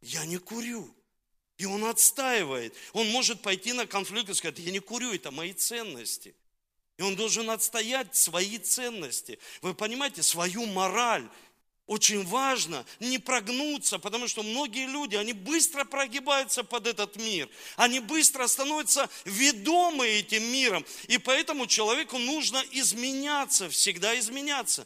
Я 0.00 0.26
не 0.26 0.38
курю. 0.38 0.92
И 1.56 1.64
он 1.66 1.84
отстаивает. 1.84 2.74
Он 2.92 3.08
может 3.10 3.42
пойти 3.42 3.72
на 3.72 3.86
конфликт 3.86 4.28
и 4.28 4.34
сказать, 4.34 4.58
я 4.58 4.72
не 4.72 4.80
курю, 4.80 5.14
это 5.14 5.30
мои 5.30 5.52
ценности. 5.52 6.34
И 6.98 7.02
он 7.02 7.14
должен 7.14 7.50
отстоять 7.50 8.16
свои 8.16 8.58
ценности. 8.58 9.38
Вы 9.60 9.74
понимаете, 9.74 10.22
свою 10.22 10.66
мораль. 10.66 11.28
Очень 11.86 12.26
важно 12.26 12.84
не 12.98 13.18
прогнуться, 13.18 14.00
потому 14.00 14.26
что 14.26 14.42
многие 14.42 14.86
люди, 14.86 15.14
они 15.14 15.32
быстро 15.32 15.84
прогибаются 15.84 16.64
под 16.64 16.88
этот 16.88 17.14
мир. 17.14 17.48
Они 17.76 18.00
быстро 18.00 18.48
становятся 18.48 19.08
ведомы 19.24 20.08
этим 20.08 20.42
миром. 20.42 20.84
И 21.06 21.18
поэтому 21.18 21.68
человеку 21.68 22.18
нужно 22.18 22.60
изменяться, 22.72 23.68
всегда 23.68 24.18
изменяться. 24.18 24.84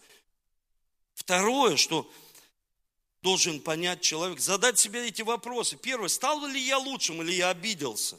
Второе, 1.14 1.76
что 1.76 2.10
должен 3.22 3.60
понять 3.60 4.02
человек, 4.02 4.40
задать 4.40 4.78
себе 4.78 5.06
эти 5.06 5.22
вопросы. 5.22 5.76
Первое, 5.76 6.08
стал 6.08 6.44
ли 6.46 6.60
я 6.60 6.76
лучшим 6.76 7.22
или 7.22 7.32
я 7.32 7.48
обиделся? 7.48 8.18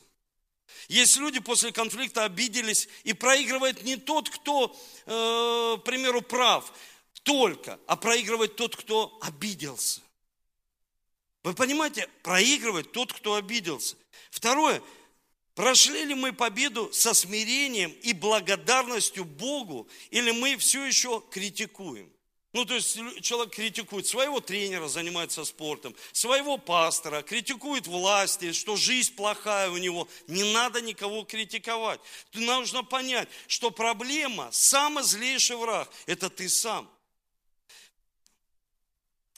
Есть 0.88 1.18
люди 1.18 1.40
после 1.40 1.72
конфликта 1.72 2.26
обиделись, 2.26 2.88
и 3.04 3.14
проигрывает 3.14 3.84
не 3.84 3.98
тот, 3.98 4.30
кто, 4.30 4.76
э, 5.06 5.78
к 5.80 5.84
примеру, 5.84 6.22
прав, 6.22 6.72
только, 7.24 7.80
а 7.88 7.96
проигрывает 7.96 8.56
тот, 8.56 8.76
кто 8.76 9.18
обиделся. 9.22 10.02
Вы 11.44 11.54
понимаете, 11.54 12.08
проигрывает 12.24 12.92
тот, 12.92 13.14
кто 13.14 13.36
обиделся. 13.36 13.96
Второе, 14.30 14.82
прошли 15.56 16.06
ли 16.06 16.14
мы 16.14 16.34
победу 16.34 16.92
со 16.94 17.14
смирением 17.14 17.92
и 18.04 18.14
благодарностью 18.14 19.26
Богу, 19.26 19.88
или 20.12 20.32
мы 20.32 20.58
все 20.58 20.86
еще 20.86 21.24
критикуем? 21.32 22.12
Ну, 22.54 22.66
то 22.66 22.76
есть 22.76 23.00
человек 23.22 23.54
критикует 23.54 24.06
своего 24.08 24.42
тренера, 24.42 24.90
занимается 24.90 25.46
спортом, 25.46 25.96
своего 26.12 26.58
пастора, 26.58 27.22
критикует 27.22 27.88
власти, 27.88 28.52
что 28.52 28.76
жизнь 28.76 29.16
плохая 29.16 29.70
у 29.70 29.78
него. 29.78 30.08
Не 30.28 30.52
надо 30.52 30.82
никого 30.82 31.24
критиковать. 31.24 32.02
Нужно 32.34 32.84
понять, 32.84 33.30
что 33.48 33.72
проблема, 33.72 34.50
самый 34.52 35.04
злейший 35.04 35.56
враг, 35.56 35.90
это 36.08 36.30
ты 36.30 36.50
сам. 36.50 36.92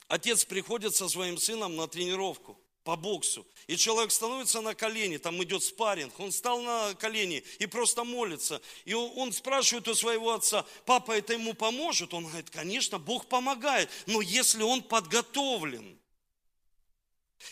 Отец 0.08 0.44
приходит 0.44 0.96
со 0.96 1.08
своим 1.08 1.38
сыном 1.38 1.76
на 1.76 1.86
тренировку 1.86 2.58
по 2.84 2.96
боксу. 2.96 3.46
И 3.66 3.76
человек 3.76 4.12
становится 4.12 4.60
на 4.60 4.74
колени, 4.74 5.16
там 5.16 5.42
идет 5.42 5.62
спарринг, 5.64 6.20
он 6.20 6.30
стал 6.30 6.60
на 6.60 6.94
колени 6.94 7.42
и 7.58 7.66
просто 7.66 8.04
молится. 8.04 8.60
И 8.84 8.92
он 8.94 9.32
спрашивает 9.32 9.88
у 9.88 9.94
своего 9.94 10.34
отца, 10.34 10.66
папа, 10.84 11.12
это 11.12 11.32
ему 11.32 11.54
поможет? 11.54 12.12
Он 12.12 12.26
говорит, 12.26 12.50
конечно, 12.50 12.98
Бог 12.98 13.26
помогает, 13.26 13.88
но 14.06 14.20
если 14.20 14.62
он 14.62 14.82
подготовлен– 14.82 15.98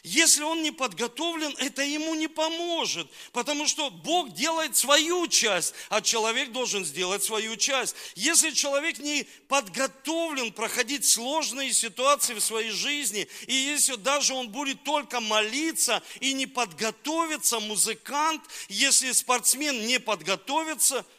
если 0.02 0.42
он 0.42 0.62
не 0.62 0.70
подготовлен, 0.70 1.54
это 1.58 1.82
ему 1.82 2.14
не 2.14 2.28
поможет, 2.28 3.08
потому 3.32 3.66
что 3.66 3.90
Бог 3.90 4.32
делает 4.32 4.76
свою 4.76 5.26
часть, 5.28 5.74
а 5.88 6.00
человек 6.00 6.52
должен 6.52 6.84
сделать 6.84 7.22
свою 7.22 7.56
часть. 7.56 7.94
Если 8.14 8.50
человек 8.50 8.98
не 8.98 9.26
подготовлен 9.48 10.52
проходить 10.52 11.06
сложные 11.06 11.72
ситуации 11.72 12.34
в 12.34 12.40
своей 12.40 12.70
жизни, 12.70 13.28
и 13.46 13.54
если 13.54 13.96
даже 13.96 14.34
он 14.34 14.48
будет 14.48 14.82
только 14.84 15.20
молиться 15.20 16.02
и 16.20 16.32
не 16.32 16.46
подготовиться, 16.46 17.60
музыкант, 17.60 18.42
если 18.68 19.12
спортсмен 19.12 19.86
не 19.86 20.00
подготовится– 20.00 21.06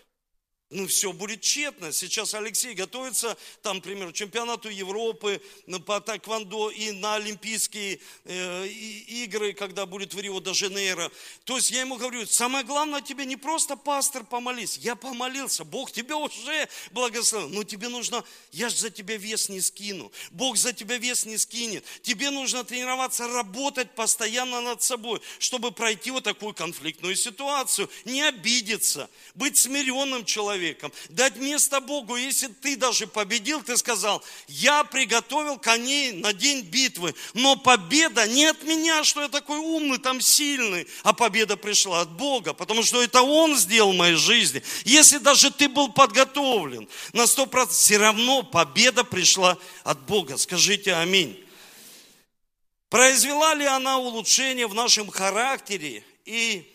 ну, 0.73 0.87
все 0.87 1.13
будет 1.13 1.41
тщетно. 1.41 1.91
Сейчас 1.91 2.33
Алексей 2.33 2.73
готовится, 2.73 3.37
там, 3.61 3.79
к 3.79 3.83
примеру, 3.83 4.11
чемпионату 4.11 4.69
Европы 4.69 5.41
по 5.85 6.01
тайквандо 6.01 6.71
и 6.71 6.91
на 6.91 7.15
Олимпийские 7.15 7.99
э, 8.25 8.67
игры, 8.67 9.53
когда 9.53 9.85
будет 9.85 10.13
в 10.13 10.19
Рио-де-Жанейро. 10.19 11.11
То 11.43 11.57
есть 11.57 11.69
я 11.69 11.81
ему 11.81 11.97
говорю, 11.97 12.25
самое 12.25 12.65
главное 12.65 13.01
тебе 13.01 13.25
не 13.25 13.37
просто 13.37 13.75
пастор 13.75 14.23
помолись. 14.23 14.77
Я 14.77 14.95
помолился, 14.95 15.63
Бог 15.63 15.91
тебе 15.91 16.15
уже 16.15 16.67
благословил. 16.91 17.49
Но 17.49 17.63
тебе 17.63 17.89
нужно, 17.89 18.23
я 18.51 18.69
же 18.69 18.77
за 18.77 18.89
тебя 18.89 19.17
вес 19.17 19.49
не 19.49 19.61
скину. 19.61 20.11
Бог 20.31 20.57
за 20.57 20.73
тебя 20.73 20.97
вес 20.97 21.25
не 21.25 21.37
скинет. 21.37 21.85
Тебе 22.01 22.31
нужно 22.31 22.63
тренироваться, 22.63 23.27
работать 23.27 23.93
постоянно 23.93 24.61
над 24.61 24.81
собой, 24.81 25.21
чтобы 25.37 25.71
пройти 25.71 26.09
вот 26.09 26.23
такую 26.23 26.55
конфликтную 26.55 27.15
ситуацию. 27.15 27.89
Не 28.05 28.23
обидеться, 28.23 29.09
быть 29.35 29.57
смиренным 29.57 30.25
человеком 30.25 30.62
человеком, 30.63 30.91
дать 31.09 31.35
место 31.35 31.81
Богу. 31.81 32.15
Если 32.15 32.47
ты 32.47 32.75
даже 32.77 33.07
победил, 33.07 33.61
ты 33.61 33.75
сказал, 33.77 34.23
я 34.47 34.83
приготовил 34.83 35.57
коней 35.57 36.13
на 36.13 36.33
день 36.33 36.61
битвы, 36.61 37.13
но 37.33 37.55
победа 37.55 38.27
не 38.27 38.45
от 38.45 38.63
меня, 38.63 39.03
что 39.03 39.21
я 39.21 39.29
такой 39.29 39.57
умный, 39.57 39.97
там 39.97 40.21
сильный, 40.21 40.87
а 41.03 41.13
победа 41.13 41.57
пришла 41.57 42.01
от 42.01 42.11
Бога, 42.11 42.53
потому 42.53 42.83
что 42.83 43.03
это 43.03 43.21
Он 43.21 43.57
сделал 43.57 43.91
в 43.91 43.97
моей 43.97 44.15
жизни. 44.15 44.63
Если 44.85 45.17
даже 45.17 45.51
ты 45.51 45.67
был 45.67 45.91
подготовлен 45.91 46.87
на 47.11 47.27
сто 47.27 47.45
процентов, 47.45 47.77
все 47.77 47.97
равно 47.97 48.43
победа 48.43 49.03
пришла 49.03 49.57
от 49.83 49.99
Бога. 50.05 50.37
Скажите 50.37 50.93
аминь. 50.93 51.39
Произвела 52.89 53.55
ли 53.55 53.65
она 53.65 53.97
улучшение 53.97 54.67
в 54.67 54.75
нашем 54.75 55.09
характере 55.09 56.03
и 56.25 56.72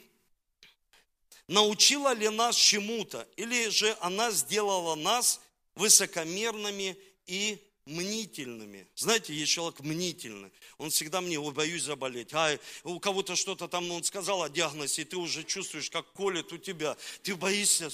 научила 1.49 2.13
ли 2.15 2.29
нас 2.29 2.55
чему-то, 2.57 3.27
или 3.37 3.69
же 3.69 3.97
она 4.01 4.31
сделала 4.31 4.95
нас 4.95 5.41
высокомерными 5.75 6.97
и 7.27 7.59
мнительными. 7.89 8.87
Знаете, 8.95 9.35
есть 9.35 9.53
человек 9.53 9.81
мнительный. 9.81 10.51
Он 10.77 10.91
всегда 10.91 11.21
мне, 11.21 11.41
ой, 11.41 11.53
боюсь 11.53 11.83
заболеть. 11.83 12.33
А 12.33 12.59
у 12.85 13.01
кого-то 13.01 13.35
что-то 13.35 13.67
там, 13.67 13.91
он 13.91 14.05
сказал 14.05 14.43
о 14.43 14.51
диагнозе, 14.51 15.03
и 15.03 15.05
ты 15.05 15.17
уже 15.17 15.43
чувствуешь, 15.43 15.91
как 15.91 16.13
колет 16.13 16.53
у 16.53 16.59
тебя. 16.59 16.97
Ты 17.23 17.35
боишься, 17.35 17.91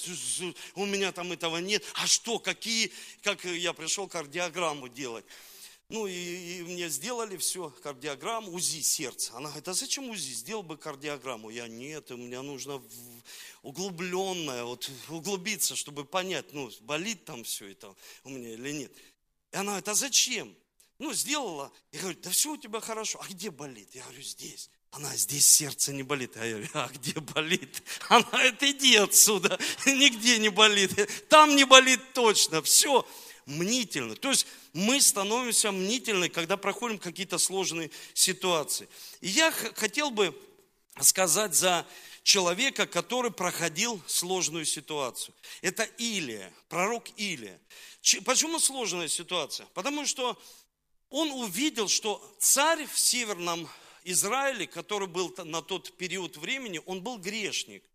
у 0.75 0.85
меня 0.85 1.11
там 1.11 1.31
этого 1.31 1.57
нет. 1.57 1.83
А 1.95 2.05
что, 2.05 2.39
какие, 2.39 2.91
как 3.23 3.45
я 3.45 3.73
пришел 3.73 4.07
кардиограмму 4.07 4.89
делать. 4.89 5.25
Ну 5.89 6.07
и, 6.07 6.13
и 6.13 6.63
мне 6.63 6.89
сделали 6.89 7.37
все, 7.37 7.69
кардиограмму, 7.83 8.51
УЗИ 8.51 8.81
сердца. 8.81 9.33
Она 9.35 9.49
говорит, 9.49 9.67
а 9.67 9.73
зачем 9.73 10.09
УЗИ? 10.09 10.33
Сделал 10.33 10.63
бы 10.63 10.77
кардиограмму. 10.77 11.51
Я, 11.51 11.67
нет, 11.67 12.09
мне 12.09 12.41
нужно 12.41 12.81
углубленное, 13.61 14.63
вот 14.63 14.89
углубиться, 15.09 15.75
чтобы 15.75 16.05
понять, 16.05 16.53
ну, 16.53 16.71
болит 16.81 17.25
там 17.25 17.43
все 17.43 17.71
это 17.71 17.95
у 18.23 18.29
меня 18.29 18.53
или 18.53 18.71
нет. 18.71 18.91
И 19.51 19.57
она 19.57 19.73
говорит, 19.73 19.87
а 19.89 19.93
зачем? 19.93 20.55
Ну, 20.97 21.13
сделала. 21.13 21.71
Я 21.91 21.99
говорю, 22.01 22.17
да 22.21 22.29
все 22.31 22.53
у 22.53 22.57
тебя 22.57 22.79
хорошо. 22.79 23.19
А 23.21 23.27
где 23.27 23.51
болит? 23.51 23.93
Я 23.93 24.03
говорю, 24.03 24.21
здесь. 24.21 24.69
Она, 24.91 25.15
здесь 25.17 25.45
сердце 25.45 25.91
не 25.93 26.03
болит. 26.03 26.37
А 26.37 26.45
я 26.45 26.53
говорю, 26.53 26.69
а 26.73 26.87
где 26.87 27.19
болит? 27.19 27.83
Она 28.09 28.23
говорит, 28.23 28.63
иди 28.63 28.95
отсюда. 28.95 29.59
Нигде 29.85 30.39
не 30.39 30.49
болит. 30.49 31.27
Там 31.27 31.55
не 31.55 31.65
болит 31.65 31.99
точно. 32.13 32.61
Все 32.61 33.05
мнительно. 33.45 34.15
То 34.15 34.29
есть 34.29 34.47
мы 34.75 34.99
становимся 34.99 35.71
мнительны, 35.71 36.27
когда 36.27 36.57
проходим 36.57 36.99
какие-то 36.99 37.37
сложные 37.37 37.91
ситуации. 38.13 38.89
И 39.21 39.29
я 39.29 39.49
хотел 39.51 40.11
бы 40.11 40.37
сказать 40.99 41.55
за 41.55 41.87
человека, 42.23 42.85
который 42.85 43.31
проходил 43.31 44.01
сложную 44.05 44.65
ситуацию. 44.65 45.33
Это 45.61 45.83
Илия, 45.97 46.53
пророк 46.67 47.05
Илия. 47.15 47.57
Почему 48.25 48.59
сложная 48.59 49.07
ситуация? 49.07 49.65
Потому 49.67 50.05
что 50.05 50.37
он 51.09 51.31
увидел, 51.31 51.87
что 51.87 52.21
царь 52.39 52.85
в 52.85 52.99
северном 52.99 53.69
Израиле, 54.03 54.67
который 54.67 55.07
был 55.07 55.33
на 55.37 55.61
тот 55.61 55.95
период 55.95 56.35
времени, 56.35 56.81
он 56.85 57.01
был 57.01 57.17
грешник. 57.17 57.85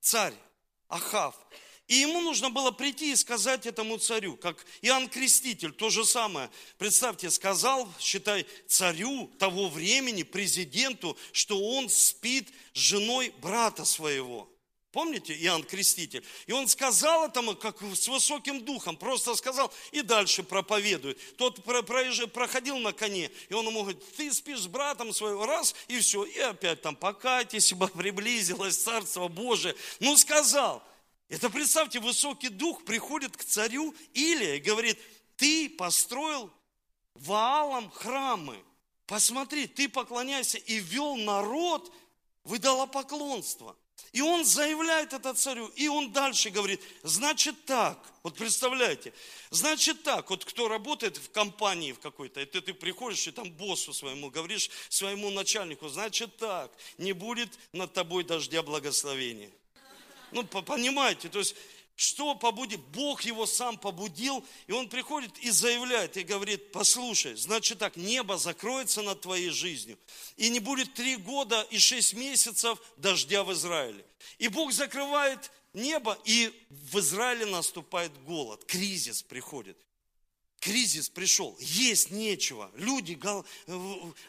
Царь 0.00 0.34
Ахав. 0.88 1.36
И 1.90 1.96
ему 1.96 2.20
нужно 2.20 2.50
было 2.50 2.70
прийти 2.70 3.10
и 3.10 3.16
сказать 3.16 3.66
этому 3.66 3.98
царю, 3.98 4.36
как 4.36 4.64
Иоанн 4.80 5.08
Креститель, 5.08 5.72
то 5.72 5.90
же 5.90 6.04
самое. 6.04 6.48
Представьте, 6.78 7.28
сказал, 7.30 7.92
считай, 7.98 8.46
царю 8.68 9.28
того 9.40 9.68
времени, 9.68 10.22
президенту, 10.22 11.18
что 11.32 11.60
он 11.60 11.88
спит 11.88 12.48
с 12.74 12.78
женой 12.78 13.34
брата 13.42 13.84
своего. 13.84 14.48
Помните 14.92 15.34
Иоанн 15.34 15.64
Креститель? 15.64 16.24
И 16.46 16.52
он 16.52 16.68
сказал 16.68 17.26
этому, 17.26 17.56
как 17.56 17.82
с 17.82 18.06
высоким 18.06 18.64
духом, 18.64 18.96
просто 18.96 19.34
сказал 19.34 19.72
и 19.90 20.02
дальше 20.02 20.44
проповедует. 20.44 21.18
Тот 21.38 21.64
проходил 21.64 22.78
на 22.78 22.92
коне, 22.92 23.32
и 23.48 23.54
он 23.54 23.66
ему 23.66 23.80
говорит, 23.80 24.00
ты 24.16 24.32
спишь 24.32 24.60
с 24.60 24.66
братом 24.68 25.12
своего, 25.12 25.44
раз, 25.44 25.74
и 25.88 25.98
все. 25.98 26.22
И 26.22 26.38
опять 26.38 26.82
там, 26.82 26.94
покайтесь, 26.94 27.72
ибо 27.72 27.88
приблизилось 27.92 28.76
Царство 28.76 29.26
Божие. 29.26 29.74
Ну, 29.98 30.16
сказал. 30.16 30.84
Это 31.30 31.48
представьте, 31.48 32.00
высокий 32.00 32.48
дух 32.48 32.84
приходит 32.84 33.36
к 33.36 33.44
царю 33.44 33.94
Илия 34.14 34.56
и 34.56 34.60
говорит, 34.60 34.98
ты 35.36 35.70
построил 35.70 36.52
Ваалом 37.14 37.88
храмы. 37.90 38.62
Посмотри, 39.06 39.68
ты 39.68 39.88
поклоняйся 39.88 40.58
и 40.58 40.80
вел 40.80 41.14
народ 41.16 41.92
в 42.42 42.56
идолопоклонство. 42.56 43.76
И 44.12 44.20
он 44.22 44.44
заявляет 44.44 45.12
это 45.12 45.32
царю, 45.34 45.68
и 45.76 45.86
он 45.86 46.10
дальше 46.10 46.50
говорит, 46.50 46.80
значит 47.04 47.64
так, 47.64 47.98
вот 48.24 48.34
представляете, 48.34 49.12
значит 49.50 50.02
так, 50.02 50.30
вот 50.30 50.44
кто 50.44 50.66
работает 50.66 51.18
в 51.18 51.30
компании 51.30 51.92
в 51.92 52.00
какой-то, 52.00 52.40
это 52.40 52.60
ты 52.60 52.74
приходишь 52.74 53.28
и 53.28 53.30
там 53.30 53.52
боссу 53.52 53.92
своему 53.92 54.30
говоришь, 54.30 54.68
своему 54.88 55.30
начальнику, 55.30 55.88
значит 55.88 56.38
так, 56.38 56.72
не 56.98 57.12
будет 57.12 57.50
над 57.72 57.92
тобой 57.92 58.24
дождя 58.24 58.62
благословения. 58.62 59.52
Ну, 60.32 60.44
понимаете, 60.44 61.28
то 61.28 61.38
есть, 61.38 61.54
что 61.96 62.34
побудит? 62.34 62.80
Бог 62.92 63.22
его 63.22 63.44
сам 63.46 63.76
побудил, 63.76 64.44
и 64.66 64.72
он 64.72 64.88
приходит 64.88 65.38
и 65.38 65.50
заявляет, 65.50 66.16
и 66.16 66.22
говорит, 66.22 66.72
послушай, 66.72 67.36
значит 67.36 67.78
так, 67.78 67.96
небо 67.96 68.38
закроется 68.38 69.02
над 69.02 69.20
твоей 69.20 69.50
жизнью, 69.50 69.98
и 70.36 70.48
не 70.48 70.60
будет 70.60 70.94
три 70.94 71.16
года 71.16 71.66
и 71.70 71.78
шесть 71.78 72.14
месяцев 72.14 72.80
дождя 72.96 73.44
в 73.44 73.52
Израиле. 73.52 74.04
И 74.38 74.48
Бог 74.48 74.72
закрывает 74.72 75.50
небо, 75.74 76.18
и 76.24 76.52
в 76.70 76.98
Израиле 77.00 77.44
наступает 77.44 78.12
голод, 78.24 78.64
кризис 78.64 79.22
приходит 79.22 79.76
кризис 80.60 81.08
пришел, 81.08 81.56
есть 81.58 82.10
нечего. 82.10 82.70
Люди, 82.76 83.18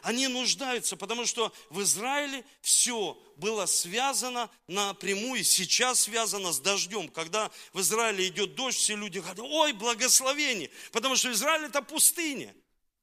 они 0.02 0.26
нуждаются, 0.28 0.96
потому 0.96 1.26
что 1.26 1.52
в 1.70 1.82
Израиле 1.82 2.44
все 2.62 3.16
было 3.36 3.66
связано 3.66 4.50
напрямую, 4.66 5.44
сейчас 5.44 6.00
связано 6.00 6.52
с 6.52 6.58
дождем. 6.58 7.08
Когда 7.08 7.50
в 7.72 7.80
Израиле 7.80 8.26
идет 8.28 8.54
дождь, 8.54 8.78
все 8.78 8.96
люди 8.96 9.18
говорят, 9.18 9.38
ой, 9.40 9.72
благословение, 9.72 10.70
потому 10.90 11.16
что 11.16 11.30
Израиль 11.30 11.66
это 11.66 11.82
пустыня, 11.82 12.54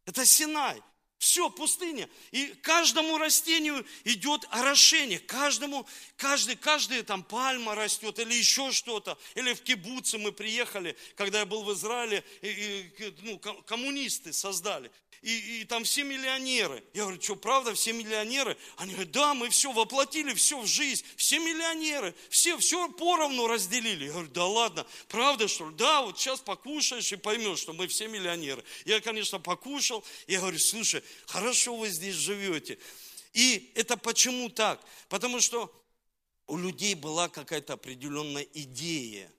это 0.06 0.26
Синай. 0.26 0.82
Все, 1.20 1.50
пустыня. 1.50 2.10
И 2.32 2.48
каждому 2.62 3.18
растению 3.18 3.86
идет 4.06 4.48
орошение. 4.52 5.20
Каждому, 5.20 5.86
каждый, 6.16 6.56
каждая 6.56 7.04
там 7.04 7.24
пальма 7.24 7.76
растет 7.76 8.20
или 8.20 8.34
еще 8.34 8.72
что-то. 8.72 9.18
Или 9.36 9.54
в 9.54 9.62
кибуце 9.62 10.18
мы 10.18 10.32
приехали, 10.32 10.96
когда 11.16 11.40
я 11.40 11.46
был 11.46 11.64
в 11.64 11.74
Израиле, 11.74 12.24
и, 12.42 12.90
и, 12.98 13.14
ну, 13.24 13.38
коммунисты 13.38 14.32
создали 14.32 14.90
и, 15.22 15.62
и 15.62 15.66
там 15.66 15.84
все 15.84 16.04
миллионеры. 16.04 16.84
Я 16.94 17.04
говорю, 17.04 17.22
что, 17.22 17.36
правда, 17.36 17.74
все 17.74 17.92
миллионеры? 17.92 18.58
Они 18.78 18.94
говорят, 18.94 19.12
да, 19.12 19.34
мы 19.34 19.50
все 19.50 19.72
воплотили, 19.72 20.34
все 20.34 20.60
в 20.60 20.66
жизнь, 20.66 21.04
все 21.18 21.40
миллионеры, 21.40 22.16
все, 22.30 22.58
все 22.58 22.90
поровну 22.90 23.48
разделили. 23.48 24.06
Я 24.06 24.12
говорю, 24.12 24.30
да 24.30 24.46
ладно, 24.46 24.88
правда, 25.08 25.48
что 25.48 25.70
ли? 25.70 25.76
Да, 25.76 26.02
вот 26.02 26.18
сейчас 26.18 26.40
покушаешь 26.40 27.12
и 27.12 27.18
поймешь, 27.18 27.60
что 27.60 27.74
мы 27.74 27.88
все 27.88 28.08
миллионеры. 28.08 28.64
Я, 28.86 29.02
конечно, 29.02 29.40
покушал, 29.40 30.06
я 30.28 30.40
говорю, 30.40 30.60
слушай, 30.60 31.04
хорошо 31.26 31.76
вы 31.76 31.90
здесь 31.90 32.16
живете. 32.16 32.80
И 33.34 33.72
это 33.76 33.98
почему 33.98 34.50
так? 34.50 34.82
Потому 35.10 35.40
что 35.40 35.74
у 36.48 36.58
людей 36.58 36.96
была 36.96 37.30
какая-то 37.30 37.74
определенная 37.74 38.48
идея. 38.54 39.32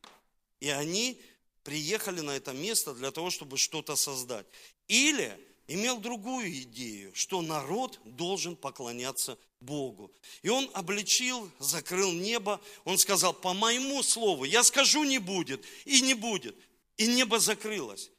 И 0.60 0.68
они 0.68 1.20
приехали 1.64 2.20
на 2.20 2.32
это 2.32 2.52
место 2.52 2.94
для 2.94 3.10
того, 3.10 3.30
чтобы 3.30 3.56
что-то 3.56 3.96
создать. 3.96 4.46
Или 4.88 5.38
имел 5.74 5.98
другую 5.98 6.50
идею, 6.62 7.14
что 7.14 7.42
народ 7.42 8.00
должен 8.04 8.56
поклоняться 8.56 9.38
Богу. 9.60 10.12
И 10.42 10.48
он 10.48 10.68
обличил, 10.74 11.48
закрыл 11.60 12.12
небо, 12.12 12.60
он 12.84 12.98
сказал, 12.98 13.32
по 13.32 13.54
моему 13.54 14.02
слову, 14.02 14.44
я 14.44 14.64
скажу 14.64 15.04
не 15.04 15.18
будет, 15.18 15.64
и 15.84 16.00
не 16.00 16.14
будет. 16.14 16.56
И 16.96 17.06
небо 17.06 17.38
закрылось. 17.38 18.10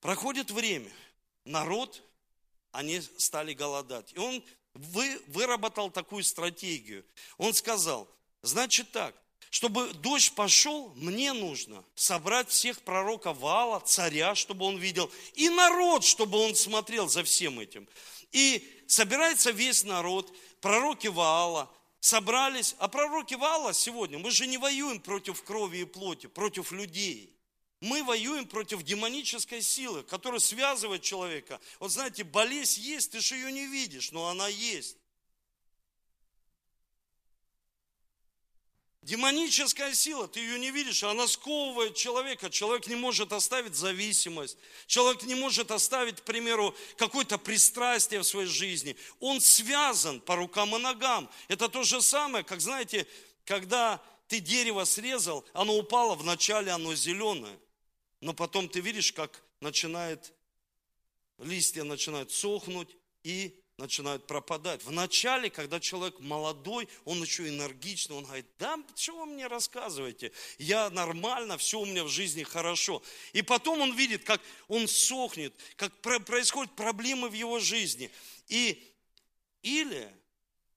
Проходит 0.00 0.52
время, 0.52 0.92
народ, 1.44 2.02
они 2.70 3.00
стали 3.00 3.52
голодать. 3.52 4.12
И 4.14 4.18
он 4.18 4.44
вы, 4.74 5.20
выработал 5.26 5.90
такую 5.90 6.22
стратегию. 6.22 7.04
Он 7.36 7.52
сказал, 7.52 8.08
значит 8.42 8.92
так, 8.92 9.16
чтобы 9.54 9.92
дождь 9.92 10.32
пошел, 10.32 10.92
мне 10.96 11.32
нужно 11.32 11.84
собрать 11.94 12.50
всех 12.50 12.82
пророков 12.82 13.38
Ваала, 13.38 13.78
царя, 13.78 14.34
чтобы 14.34 14.64
он 14.64 14.78
видел, 14.78 15.08
и 15.34 15.48
народ, 15.48 16.02
чтобы 16.02 16.38
он 16.38 16.56
смотрел 16.56 17.08
за 17.08 17.22
всем 17.22 17.60
этим. 17.60 17.86
И 18.32 18.68
собирается 18.88 19.52
весь 19.52 19.84
народ, 19.84 20.36
пророки 20.60 21.06
Ваала, 21.06 21.70
собрались. 22.00 22.74
А 22.80 22.88
пророки 22.88 23.34
Ваала 23.34 23.72
сегодня, 23.72 24.18
мы 24.18 24.32
же 24.32 24.48
не 24.48 24.58
воюем 24.58 24.98
против 24.98 25.40
крови 25.44 25.82
и 25.82 25.84
плоти, 25.84 26.26
против 26.26 26.72
людей. 26.72 27.32
Мы 27.78 28.02
воюем 28.02 28.48
против 28.48 28.82
демонической 28.82 29.62
силы, 29.62 30.02
которая 30.02 30.40
связывает 30.40 31.02
человека. 31.02 31.60
Вот 31.78 31.92
знаете, 31.92 32.24
болезнь 32.24 32.80
есть, 32.80 33.12
ты 33.12 33.20
же 33.20 33.36
ее 33.36 33.52
не 33.52 33.68
видишь, 33.68 34.10
но 34.10 34.26
она 34.26 34.48
есть. 34.48 34.96
Демоническая 39.04 39.92
сила, 39.92 40.26
ты 40.26 40.40
ее 40.40 40.58
не 40.58 40.70
видишь, 40.70 41.02
она 41.02 41.28
сковывает 41.28 41.94
человека. 41.94 42.48
Человек 42.48 42.86
не 42.86 42.96
может 42.96 43.34
оставить 43.34 43.74
зависимость. 43.74 44.56
Человек 44.86 45.24
не 45.24 45.34
может 45.34 45.70
оставить, 45.70 46.22
к 46.22 46.24
примеру, 46.24 46.74
какое-то 46.96 47.36
пристрастие 47.36 48.20
в 48.20 48.24
своей 48.24 48.48
жизни. 48.48 48.96
Он 49.20 49.42
связан 49.42 50.22
по 50.22 50.36
рукам 50.36 50.74
и 50.74 50.78
ногам. 50.78 51.30
Это 51.48 51.68
то 51.68 51.82
же 51.82 52.00
самое, 52.00 52.44
как, 52.44 52.62
знаете, 52.62 53.06
когда 53.44 54.02
ты 54.26 54.40
дерево 54.40 54.84
срезал, 54.84 55.44
оно 55.52 55.76
упало, 55.76 56.14
вначале 56.14 56.72
оно 56.72 56.94
зеленое. 56.94 57.58
Но 58.22 58.32
потом 58.32 58.70
ты 58.70 58.80
видишь, 58.80 59.12
как 59.12 59.42
начинает, 59.60 60.32
листья 61.36 61.84
начинают 61.84 62.32
сохнуть 62.32 62.88
и 63.22 63.54
начинают 63.76 64.26
пропадать. 64.26 64.84
Вначале, 64.84 65.50
когда 65.50 65.80
человек 65.80 66.20
молодой, 66.20 66.88
он 67.04 67.20
еще 67.22 67.48
энергичный, 67.48 68.16
он 68.16 68.24
говорит, 68.24 68.46
да, 68.58 68.78
что 68.94 69.18
вы 69.18 69.26
мне 69.26 69.46
рассказываете? 69.46 70.32
Я 70.58 70.90
нормально, 70.90 71.58
все 71.58 71.80
у 71.80 71.86
меня 71.86 72.04
в 72.04 72.08
жизни 72.08 72.42
хорошо. 72.44 73.02
И 73.32 73.42
потом 73.42 73.80
он 73.80 73.94
видит, 73.96 74.24
как 74.24 74.40
он 74.68 74.86
сохнет, 74.86 75.54
как 75.76 75.92
происходят 76.00 76.74
проблемы 76.76 77.28
в 77.28 77.32
его 77.32 77.58
жизни. 77.58 78.10
И 78.48 78.92
или 79.62 80.14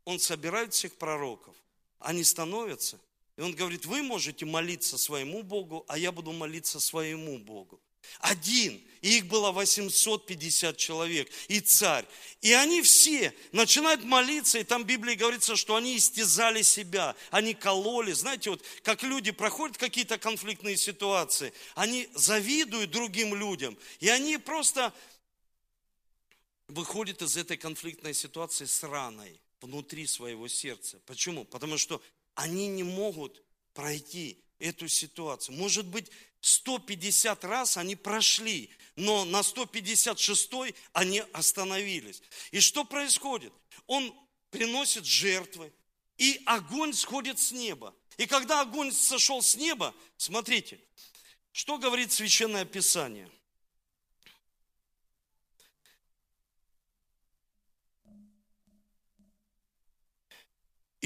он 0.06 0.20
собирает 0.20 0.74
всех 0.74 0.96
пророков, 0.96 1.56
они 2.00 2.24
становятся, 2.24 3.00
и 3.36 3.42
он 3.42 3.54
говорит, 3.54 3.86
вы 3.86 4.02
можете 4.02 4.46
молиться 4.46 4.98
своему 4.98 5.44
Богу, 5.44 5.86
а 5.88 5.98
я 5.98 6.12
буду 6.12 6.32
молиться 6.32 6.80
своему 6.80 7.38
Богу. 7.38 7.80
Один. 8.20 8.84
И 9.02 9.18
их 9.18 9.28
было 9.28 9.52
850 9.52 10.76
человек. 10.78 11.30
И 11.48 11.60
царь. 11.60 12.06
И 12.42 12.52
они 12.54 12.82
все 12.82 13.34
начинают 13.52 14.04
молиться. 14.04 14.60
И 14.60 14.64
там 14.64 14.84
в 14.84 14.86
Библии 14.86 15.16
говорится, 15.16 15.56
что 15.56 15.76
они 15.76 15.98
истязали 15.98 16.62
себя. 16.62 17.16
Они 17.32 17.54
кололи. 17.54 18.12
Знаете, 18.12 18.50
вот 18.50 18.64
как 18.84 19.04
люди 19.04 19.32
проходят 19.32 19.78
какие-то 19.78 20.18
конфликтные 20.18 20.78
ситуации, 20.78 21.54
они 21.76 22.10
завидуют 22.16 22.92
другим 22.92 23.36
людям. 23.36 23.78
И 24.00 24.10
они 24.10 24.38
просто 24.38 24.94
выходят 26.68 27.22
из 27.22 27.38
этой 27.38 27.58
конфликтной 27.58 28.14
ситуации 28.14 28.66
с 28.66 28.84
раной 28.84 29.40
внутри 29.62 30.06
своего 30.08 30.48
сердца. 30.48 31.00
Почему? 31.06 31.46
Потому 31.46 31.78
что 31.78 32.02
они 32.36 32.68
не 32.68 32.84
могут 32.84 33.42
пройти 33.74 34.38
эту 34.60 34.88
ситуацию. 34.88 35.56
Может 35.58 35.86
быть, 35.86 36.08
150 36.42 37.44
раз 37.44 37.78
они 37.78 37.96
прошли, 37.96 38.70
но 38.96 39.26
на 39.26 39.44
156 39.44 40.52
они 40.94 41.24
остановились. 41.34 42.22
И 42.52 42.60
что 42.60 42.84
происходит? 42.84 43.54
Он 43.86 44.14
приносит 44.50 45.06
жертвы, 45.06 45.72
и 46.18 46.42
огонь 46.46 46.94
сходит 46.94 47.40
с 47.40 47.52
неба. 47.52 47.96
И 48.18 48.26
когда 48.26 48.62
огонь 48.62 48.92
сошел 48.92 49.42
с 49.42 49.56
неба, 49.56 49.94
смотрите, 50.18 50.80
что 51.52 51.78
говорит 51.78 52.12
Священное 52.12 52.66
Писание? 52.66 53.30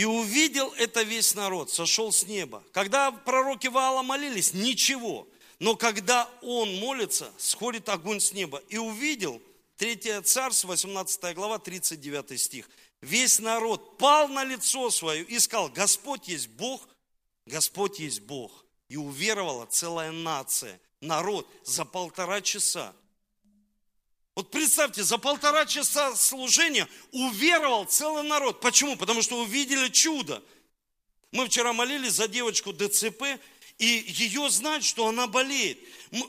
И 0.02 0.04
увидел 0.04 0.74
это 0.78 1.04
весь 1.04 1.36
народ, 1.36 1.70
сошел 1.70 2.12
с 2.12 2.24
неба. 2.24 2.64
Когда 2.72 3.12
пророки 3.12 3.68
Ваала 3.68 4.02
молились, 4.02 4.52
ничего. 4.52 5.28
Но 5.60 5.76
когда 5.76 6.28
он 6.42 6.74
молится, 6.80 7.32
сходит 7.38 7.88
огонь 7.88 8.20
с 8.20 8.34
неба. 8.34 8.64
И 8.70 8.80
увидел, 8.80 9.40
3 9.78 10.24
Царство, 10.24 10.70
18 10.70 11.36
глава, 11.36 11.60
39 11.60 12.42
стих. 12.42 12.68
Весь 13.02 13.38
народ 13.38 14.00
пал 14.00 14.28
на 14.28 14.44
лицо 14.44 14.90
свое 14.90 15.24
и 15.24 15.38
сказал, 15.38 15.70
Господь 15.70 16.28
есть 16.28 16.48
Бог, 16.48 16.82
Господь 17.46 18.00
есть 18.00 18.22
Бог. 18.22 18.66
И 18.90 18.98
уверовала 18.98 19.68
целая 19.68 20.12
нация, 20.12 20.82
народ 21.00 21.48
за 21.64 21.86
полтора 21.86 22.42
часа. 22.42 22.96
Вот 24.36 24.50
представьте, 24.50 25.04
за 25.04 25.17
полтора 25.17 25.65
часа 25.65 26.15
служения 26.15 26.88
уверовал 27.12 27.86
целый 27.86 28.24
народ. 28.24 28.62
Почему? 28.62 28.96
Потому 28.96 29.22
что 29.22 29.39
увидели 29.41 29.89
чудо. 29.89 30.41
Мы 31.32 31.48
вчера 31.48 31.74
молились 31.74 32.13
за 32.13 32.28
девочку 32.28 32.72
ДЦП, 32.72 33.24
и 33.78 34.06
ее 34.08 34.50
знают, 34.50 34.86
что 34.86 35.08
она 35.08 35.28
болеет. 35.28 35.80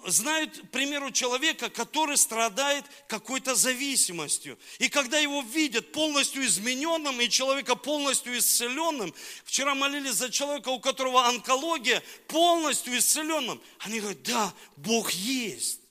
Знают, 0.07 0.59
к 0.59 0.71
примеру, 0.71 1.11
человека, 1.11 1.71
который 1.71 2.17
страдает 2.17 2.85
какой-то 3.09 3.55
зависимостью. 3.55 4.59
И 4.79 4.88
когда 4.88 5.19
его 5.19 5.43
видят 5.43 5.93
полностью 5.93 6.45
измененным 6.45 7.21
и 7.21 7.29
человека 7.29 7.77
полностью 7.77 8.37
исцеленным, 8.37 9.15
вчера 9.45 9.75
молились 9.75 10.15
за 10.15 10.31
человека, 10.31 10.71
у 10.71 10.81
которого 10.81 11.27
онкология, 11.27 12.03
полностью 12.27 12.97
исцеленным, 12.97 13.61
они 13.81 14.01
говорят, 14.01 14.23
да, 14.23 14.55
Бог 14.77 15.12
есть. 15.12 15.82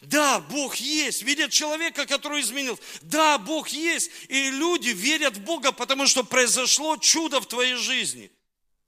Да, 0.00 0.40
Бог 0.40 0.76
есть. 0.76 1.22
Видят 1.22 1.50
человека, 1.50 2.06
который 2.06 2.40
изменил. 2.40 2.78
Да, 3.02 3.38
Бог 3.38 3.68
есть. 3.68 4.10
И 4.28 4.50
люди 4.50 4.90
верят 4.90 5.36
в 5.36 5.40
Бога, 5.42 5.72
потому 5.72 6.06
что 6.06 6.24
произошло 6.24 6.96
чудо 6.96 7.40
в 7.40 7.46
твоей 7.46 7.74
жизни. 7.74 8.30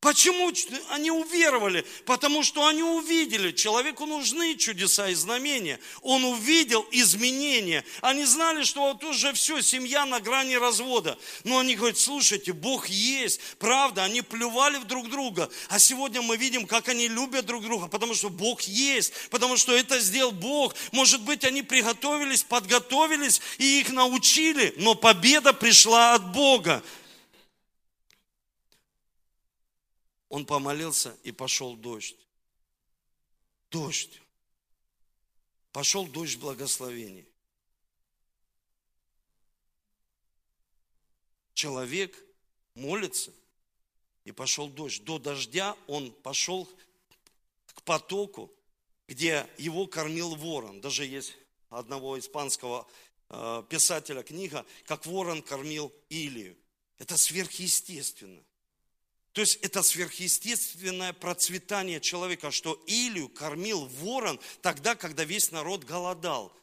Почему 0.03 0.53
они 0.91 1.13
уверовали? 1.13 1.87
Потому 2.07 2.43
что 2.43 2.67
они 2.67 2.83
увидели, 2.83 3.53
человеку 3.53 4.05
нужны 4.05 4.57
чудеса 4.57 5.09
и 5.11 5.15
знамения. 5.15 5.79
Он 6.01 6.25
увидел 6.25 6.85
изменения. 6.91 7.85
Они 8.01 8.25
знали, 8.25 8.65
что 8.65 8.81
вот 8.81 9.05
уже 9.05 9.33
все, 9.33 9.61
семья 9.61 10.05
на 10.05 10.19
грани 10.19 10.57
развода. 10.57 11.17
Но 11.45 11.61
они 11.61 11.77
говорят, 11.77 11.99
слушайте, 11.99 12.53
Бог 12.53 12.89
есть. 12.89 13.39
Правда, 13.61 14.03
они 14.03 14.23
плювали 14.23 14.79
в 14.79 14.87
друг 14.87 15.09
друга. 15.09 15.49
А 15.69 15.79
сегодня 15.79 16.21
мы 16.21 16.37
видим, 16.37 16.67
как 16.67 16.89
они 16.89 17.07
любят 17.07 17.47
друг 17.47 17.63
друга, 17.63 17.87
потому 17.87 18.17
что 18.17 18.29
Бог 18.29 18.63
есть. 18.63 19.13
Потому 19.31 19.57
что 19.57 19.73
это 19.73 20.01
сделал 20.01 20.33
Бог. 20.33 20.75
Может 20.91 21.21
быть, 21.21 21.45
они 21.45 21.63
приготовились, 21.63 22.43
подготовились 22.43 23.41
и 23.59 23.79
их 23.79 23.91
научили. 23.91 24.75
Но 24.79 24.97
победа 24.97 25.53
пришла 25.53 26.15
от 26.15 26.33
Бога. 26.33 26.83
Он 30.33 30.47
помолился 30.47 31.15
и 31.25 31.31
пошел 31.31 31.77
дождь. 31.77 32.17
Дождь. 33.71 34.19
Пошел 35.73 36.07
дождь 36.07 36.39
благословений. 36.39 37.29
Человек 41.53 42.19
молится, 42.75 43.31
и 44.25 44.33
пошел 44.33 44.71
дождь. 44.71 45.05
До 45.05 45.19
дождя 45.19 45.77
он 45.87 46.11
пошел 46.11 46.67
к 47.67 47.83
потоку, 47.83 48.51
где 49.09 49.47
его 49.59 49.87
кормил 49.87 50.35
ворон. 50.35 50.81
Даже 50.81 51.05
есть 51.05 51.37
одного 51.69 52.19
испанского 52.19 52.89
э, 53.29 53.65
писателя 53.69 54.23
книга, 54.23 54.65
как 54.87 55.05
ворон 55.05 55.43
кормил 55.43 55.93
Илию. 56.09 56.57
Это 56.97 57.19
сверхъестественно. 57.19 58.43
То 59.33 59.41
есть 59.41 59.57
это 59.63 59.83
сверхъестественное 59.83 61.13
процветание 61.15 62.01
человека, 62.01 62.51
что 62.51 62.83
Илью 62.87 63.29
кормил 63.29 63.87
ворон 63.87 64.39
тогда, 64.61 64.95
когда 64.95 65.25
весь 65.25 65.51
народ 65.51 65.85
голодал. 65.85 66.55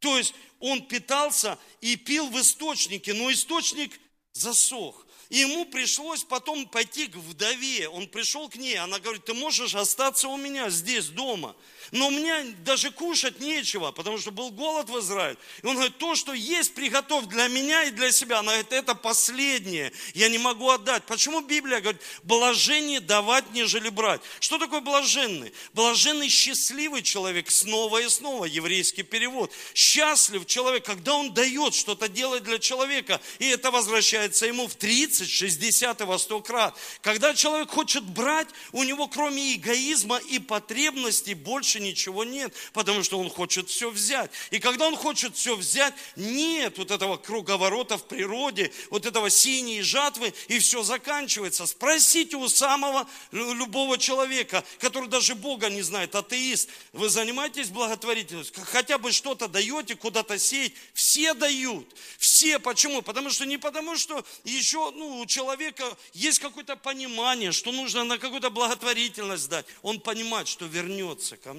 То 0.00 0.18
есть 0.18 0.34
он 0.58 0.86
питался 0.86 1.58
и 1.80 1.96
пил 1.96 2.28
в 2.28 2.40
источнике, 2.40 3.14
но 3.14 3.32
источник 3.32 3.98
засох. 4.32 5.06
И 5.28 5.38
ему 5.38 5.66
пришлось 5.66 6.24
потом 6.24 6.66
пойти 6.66 7.06
к 7.06 7.16
вдове. 7.16 7.88
Он 7.88 8.08
пришел 8.08 8.48
к 8.48 8.56
ней, 8.56 8.76
она 8.76 8.98
говорит, 8.98 9.24
ты 9.24 9.34
можешь 9.34 9.74
остаться 9.74 10.28
у 10.28 10.36
меня 10.36 10.70
здесь, 10.70 11.08
дома. 11.08 11.54
Но 11.90 12.08
у 12.08 12.10
меня 12.10 12.44
даже 12.64 12.90
кушать 12.90 13.40
нечего, 13.40 13.92
потому 13.92 14.18
что 14.18 14.30
был 14.30 14.50
голод 14.50 14.90
в 14.90 14.98
Израиле. 15.00 15.38
И 15.62 15.66
он 15.66 15.74
говорит, 15.74 15.96
то, 15.98 16.14
что 16.14 16.32
есть, 16.32 16.74
приготовь 16.74 17.26
для 17.26 17.48
меня 17.48 17.84
и 17.84 17.90
для 17.90 18.12
себя. 18.12 18.40
Она 18.40 18.52
говорит, 18.52 18.72
это 18.72 18.94
последнее, 18.94 19.92
я 20.14 20.28
не 20.28 20.38
могу 20.38 20.68
отдать. 20.70 21.04
Почему 21.04 21.40
Библия 21.40 21.80
говорит, 21.80 22.02
блажение 22.22 23.00
давать, 23.00 23.50
нежели 23.52 23.88
брать? 23.88 24.20
Что 24.40 24.58
такое 24.58 24.80
блаженный? 24.80 25.52
Блаженный 25.72 26.28
счастливый 26.28 27.02
человек 27.02 27.50
снова 27.50 28.02
и 28.02 28.08
снова, 28.08 28.44
еврейский 28.44 29.02
перевод. 29.02 29.52
Счастлив 29.74 30.46
человек, 30.46 30.84
когда 30.84 31.14
он 31.14 31.32
дает 31.32 31.74
что-то 31.74 32.08
делать 32.08 32.42
для 32.42 32.58
человека, 32.58 33.20
и 33.38 33.46
это 33.46 33.70
возвращается 33.70 34.46
ему 34.46 34.68
в 34.68 34.74
30, 34.74 35.28
60 35.28 36.00
и 36.00 36.04
во 36.04 36.18
100 36.18 36.40
крат. 36.42 36.76
Когда 37.00 37.34
человек 37.34 37.70
хочет 37.70 38.04
брать, 38.04 38.48
у 38.72 38.82
него 38.82 39.08
кроме 39.08 39.54
эгоизма 39.54 40.18
и 40.18 40.38
потребностей 40.38 41.34
больше 41.34 41.77
больше 41.78 41.80
ничего 41.80 42.24
нет, 42.24 42.52
потому 42.72 43.02
что 43.02 43.18
он 43.18 43.30
хочет 43.30 43.68
все 43.68 43.90
взять. 43.90 44.30
И 44.50 44.58
когда 44.58 44.86
он 44.86 44.96
хочет 44.96 45.36
все 45.36 45.56
взять, 45.56 45.94
нет 46.16 46.78
вот 46.78 46.90
этого 46.90 47.16
круговорота 47.16 47.98
в 47.98 48.06
природе, 48.06 48.70
вот 48.90 49.06
этого 49.06 49.30
синей 49.30 49.82
жатвы, 49.82 50.34
и 50.48 50.58
все 50.58 50.82
заканчивается. 50.82 51.66
Спросите 51.66 52.36
у 52.36 52.48
самого 52.48 53.06
любого 53.32 53.98
человека, 53.98 54.64
который 54.78 55.08
даже 55.08 55.34
Бога 55.34 55.70
не 55.70 55.82
знает, 55.82 56.14
атеист, 56.14 56.68
вы 56.92 57.08
занимаетесь 57.08 57.68
благотворительностью, 57.68 58.64
хотя 58.64 58.98
бы 58.98 59.12
что-то 59.12 59.48
даете, 59.48 59.94
куда-то 59.94 60.38
сеять, 60.38 60.72
все 60.94 61.34
дают, 61.34 61.86
все. 62.18 62.58
Почему? 62.58 63.02
Потому 63.02 63.30
что 63.30 63.46
не 63.46 63.58
потому, 63.58 63.96
что 63.96 64.24
еще 64.44 64.90
ну, 64.90 65.20
у 65.20 65.26
человека 65.26 65.84
есть 66.14 66.38
какое-то 66.38 66.76
понимание, 66.76 67.52
что 67.52 67.72
нужно 67.72 68.04
на 68.04 68.18
какую-то 68.18 68.50
благотворительность 68.50 69.48
дать. 69.48 69.66
Он 69.82 70.00
понимает, 70.00 70.48
что 70.48 70.66
вернется 70.66 71.36
ко 71.36 71.52
мне. 71.52 71.57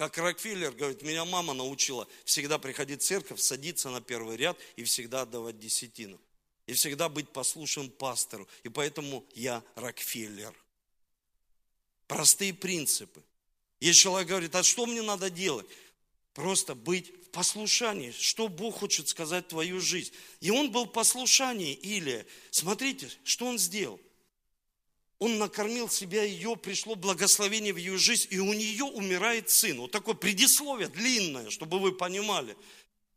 Как 0.00 0.16
Рокфеллер 0.16 0.72
говорит, 0.72 1.02
меня 1.02 1.26
мама 1.26 1.52
научила 1.52 2.08
всегда 2.24 2.58
приходить 2.58 3.02
в 3.02 3.04
церковь, 3.04 3.38
садиться 3.38 3.90
на 3.90 4.00
первый 4.00 4.38
ряд 4.38 4.58
и 4.76 4.84
всегда 4.84 5.22
отдавать 5.22 5.58
десятину. 5.58 6.18
И 6.66 6.72
всегда 6.72 7.08
быть 7.08 7.28
послушным 7.28 7.90
пастору. 7.90 8.48
И 8.62 8.70
поэтому 8.70 9.26
я 9.34 9.62
Рокфеллер. 9.74 10.54
Простые 12.06 12.54
принципы. 12.54 13.22
Если 13.78 14.00
человек 14.00 14.28
говорит, 14.28 14.54
а 14.54 14.62
что 14.62 14.86
мне 14.86 15.02
надо 15.02 15.28
делать? 15.28 15.66
Просто 16.32 16.74
быть 16.74 17.12
в 17.26 17.30
послушании, 17.30 18.12
что 18.12 18.48
Бог 18.48 18.78
хочет 18.78 19.08
сказать 19.08 19.46
в 19.46 19.48
твою 19.48 19.80
жизнь. 19.80 20.12
И 20.40 20.50
он 20.50 20.72
был 20.72 20.86
в 20.86 20.92
послушании, 20.92 21.74
Илия. 21.74 22.26
Смотрите, 22.50 23.10
что 23.24 23.46
он 23.46 23.58
сделал. 23.58 24.00
Он 25.20 25.36
накормил 25.36 25.90
себя, 25.90 26.22
ее, 26.24 26.56
пришло 26.56 26.94
благословение 26.94 27.74
в 27.74 27.76
ее 27.76 27.98
жизнь, 27.98 28.28
и 28.30 28.38
у 28.38 28.54
нее 28.54 28.84
умирает 28.84 29.50
сын. 29.50 29.78
Вот 29.78 29.90
такое 29.90 30.14
предисловие 30.14 30.88
длинное, 30.88 31.50
чтобы 31.50 31.78
вы 31.78 31.92
понимали. 31.92 32.56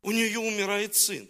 У 0.01 0.11
нее 0.11 0.37
умирает 0.37 0.95
сын. 0.95 1.29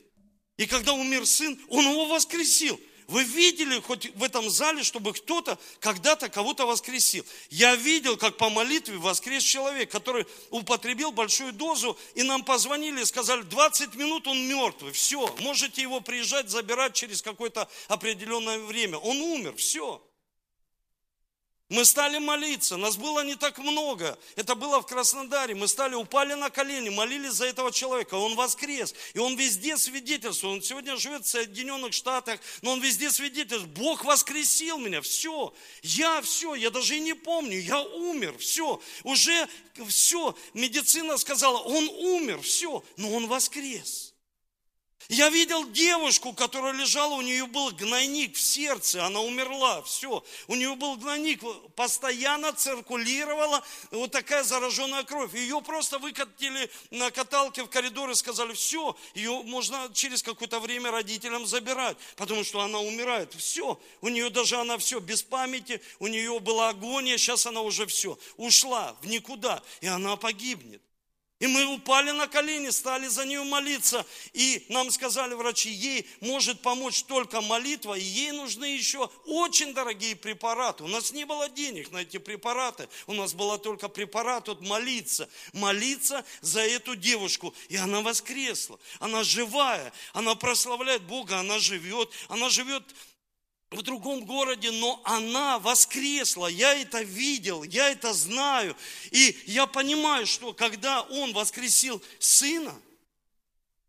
И 0.58 0.66
когда 0.66 0.94
умер 0.94 1.28
сын, 1.28 1.60
он 1.70 1.86
его 1.86 2.08
воскресил. 2.08 2.80
Вы 3.08 3.24
видели 3.24 3.80
хоть 3.82 4.16
в 4.16 4.24
этом 4.24 4.50
зале, 4.50 4.82
чтобы 4.82 5.14
кто-то 5.14 5.60
когда-то 5.80 6.28
кого-то 6.30 6.66
воскресил? 6.66 7.24
Я 7.52 7.76
видел, 7.76 8.18
как 8.18 8.38
по 8.38 8.50
молитве 8.50 8.98
воскрес 8.98 9.44
человек, 9.44 9.92
который 9.92 10.26
употребил 10.50 11.12
большую 11.12 11.54
дозу, 11.54 11.96
и 12.16 12.24
нам 12.24 12.44
позвонили 12.44 13.02
и 13.02 13.06
сказали, 13.06 13.44
20 13.44 13.94
минут 13.94 14.26
он 14.26 14.48
мертвый, 14.48 14.92
все, 14.94 15.36
можете 15.42 15.84
его 15.84 16.02
приезжать, 16.02 16.50
забирать 16.50 16.96
через 16.96 17.22
какое-то 17.22 17.70
определенное 17.90 18.58
время. 18.58 18.98
Он 18.98 19.18
умер, 19.18 19.56
все. 19.58 20.02
Мы 21.74 21.86
стали 21.86 22.20
молиться, 22.20 22.78
нас 22.78 22.98
было 22.98 23.24
не 23.24 23.34
так 23.34 23.58
много. 23.58 24.20
Это 24.36 24.54
было 24.54 24.80
в 24.80 24.86
Краснодаре. 24.86 25.56
Мы 25.56 25.68
стали, 25.68 25.96
упали 25.96 26.36
на 26.36 26.52
колени, 26.52 26.90
молились 26.90 27.32
за 27.34 27.48
этого 27.48 27.72
человека. 27.72 28.14
Он 28.14 28.36
воскрес. 28.36 28.94
И 29.16 29.18
он 29.18 29.36
везде 29.36 29.76
свидетельствует. 29.76 30.58
Он 30.58 30.62
сегодня 30.62 30.96
живет 30.98 31.26
в 31.26 31.30
Соединенных 31.30 31.94
Штатах, 31.94 32.40
но 32.62 32.74
он 32.74 32.80
везде 32.80 33.10
свидетельствует. 33.10 33.74
Бог 33.74 34.06
воскресил 34.06 34.78
меня. 34.78 35.02
Все. 35.02 35.52
Я 35.82 36.22
все. 36.22 36.54
Я 36.54 36.70
даже 36.70 36.96
и 36.96 37.00
не 37.00 37.16
помню. 37.16 37.60
Я 37.60 37.82
умер. 37.82 38.38
Все. 38.38 38.80
Уже 39.04 39.50
все. 39.88 40.36
Медицина 40.54 41.18
сказала, 41.18 41.58
он 41.58 41.90
умер. 41.90 42.44
Все. 42.44 42.84
Но 42.98 43.12
он 43.14 43.26
воскрес. 43.26 44.13
Я 45.10 45.30
видел 45.30 45.70
девушку, 45.70 46.34
которая 46.34 46.74
лежала, 46.74 47.16
у 47.16 47.22
нее 47.22 47.46
был 47.46 47.72
гнойник 47.72 48.36
в 48.36 48.42
сердце, 48.42 49.06
она 49.06 49.20
умерла, 49.20 49.82
все. 49.84 50.24
У 50.48 50.56
нее 50.56 50.76
был 50.76 50.96
гнойник, 50.96 51.42
постоянно 51.76 52.54
циркулировала 52.54 53.64
вот 53.92 54.12
такая 54.12 54.44
зараженная 54.44 55.04
кровь. 55.04 55.34
Ее 55.34 55.62
просто 55.62 56.00
выкатили 56.00 56.70
на 56.92 57.12
каталке 57.12 57.64
в 57.64 57.70
коридор 57.70 58.10
и 58.12 58.16
сказали, 58.16 58.54
все, 58.54 58.96
ее 59.14 59.44
можно 59.44 59.90
через 59.94 60.24
какое-то 60.24 60.60
время 60.60 60.92
родителям 60.92 61.46
забирать, 61.46 61.98
потому 62.16 62.44
что 62.44 62.62
она 62.62 62.80
умирает. 62.80 63.34
Все, 63.34 63.80
у 64.02 64.08
нее 64.08 64.30
даже 64.30 64.56
она 64.58 64.78
все 64.78 65.00
без 65.00 65.22
памяти, 65.22 65.82
у 66.00 66.08
нее 66.08 66.40
была 66.40 66.70
агония, 66.70 67.18
сейчас 67.18 67.46
она 67.46 67.62
уже 67.62 67.86
все, 67.88 68.18
ушла 68.38 68.96
в 69.02 69.08
никуда, 69.08 69.62
и 69.82 69.88
она 69.88 70.16
погибнет. 70.16 70.82
И 71.44 71.48
мы 71.48 71.66
упали 71.66 72.12
на 72.12 72.30
колени, 72.30 72.70
стали 72.70 73.10
за 73.10 73.26
нее 73.26 73.44
молиться. 73.44 74.06
И 74.32 74.66
нам 74.70 74.90
сказали 74.92 75.34
врачи, 75.34 75.70
ей 75.70 76.08
может 76.22 76.62
помочь 76.62 77.04
только 77.04 77.42
молитва, 77.42 77.96
и 77.96 78.02
ей 78.02 78.32
нужны 78.32 78.64
еще 78.64 79.10
очень 79.26 79.74
дорогие 79.74 80.16
препараты. 80.16 80.86
У 80.86 80.88
нас 80.88 81.12
не 81.12 81.26
было 81.26 81.50
денег 81.50 81.92
на 81.92 81.98
эти 81.98 82.16
препараты, 82.16 82.88
у 83.08 83.14
нас 83.14 83.34
было 83.34 83.58
только 83.58 83.90
препарат 83.90 84.48
вот 84.48 84.62
молиться. 84.62 85.30
Молиться 85.52 86.24
за 86.40 86.62
эту 86.62 86.96
девушку. 86.96 87.54
И 87.68 87.76
она 87.76 88.00
воскресла, 88.00 88.80
она 89.02 89.26
живая, 89.26 89.92
она 90.14 90.36
прославляет 90.36 91.02
Бога, 91.02 91.40
она 91.40 91.60
живет, 91.60 92.10
она 92.30 92.48
живет 92.48 92.86
в 93.74 93.82
другом 93.82 94.26
городе, 94.26 94.72
но 94.72 95.02
она 95.04 95.60
воскресла. 95.60 96.48
Я 96.48 96.74
это 96.76 97.02
видел, 97.02 97.64
я 97.64 97.90
это 97.90 98.14
знаю. 98.14 98.76
И 99.12 99.38
я 99.46 99.68
понимаю, 99.68 100.26
что 100.26 100.54
когда 100.54 101.02
он 101.02 101.34
воскресил 101.34 102.02
сына, 102.20 102.80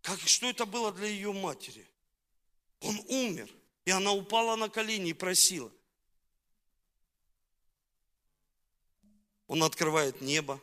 как, 0.00 0.20
что 0.20 0.48
это 0.48 0.66
было 0.66 0.92
для 0.92 1.06
ее 1.06 1.32
матери? 1.32 1.86
Он 2.80 3.00
умер. 3.08 3.50
И 3.84 3.90
она 3.90 4.12
упала 4.12 4.56
на 4.56 4.68
колени 4.68 5.10
и 5.10 5.14
просила. 5.14 5.70
Он 9.46 9.62
открывает 9.62 10.20
небо, 10.22 10.60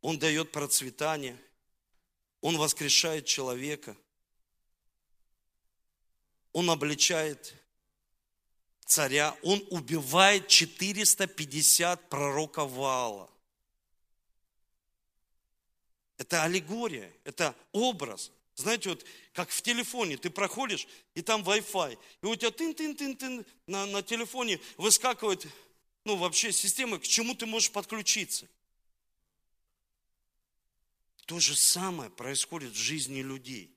Он 0.00 0.18
дает 0.18 0.50
процветание, 0.50 1.40
Он 2.40 2.58
воскрешает 2.58 3.26
человека, 3.26 3.96
Он 6.52 6.68
обличает 6.68 7.54
царя, 8.86 9.36
он 9.42 9.62
убивает 9.70 10.48
450 10.48 12.08
пророков 12.08 12.70
Ваала. 12.70 13.28
Это 16.16 16.44
аллегория, 16.44 17.12
это 17.24 17.54
образ. 17.72 18.32
Знаете, 18.54 18.90
вот 18.90 19.04
как 19.34 19.50
в 19.50 19.60
телефоне, 19.60 20.16
ты 20.16 20.30
проходишь, 20.30 20.86
и 21.14 21.20
там 21.20 21.42
Wi-Fi, 21.42 21.98
и 22.22 22.26
у 22.26 22.34
тебя 22.36 22.50
тын-тын-тын-тын 22.50 23.44
на, 23.66 23.84
на 23.84 24.02
телефоне 24.02 24.60
выскакивает, 24.78 25.46
ну 26.04 26.16
вообще 26.16 26.52
система, 26.52 26.98
к 26.98 27.02
чему 27.02 27.34
ты 27.34 27.44
можешь 27.44 27.70
подключиться. 27.70 28.48
То 31.26 31.38
же 31.38 31.54
самое 31.54 32.08
происходит 32.08 32.72
в 32.72 32.76
жизни 32.76 33.20
людей. 33.20 33.76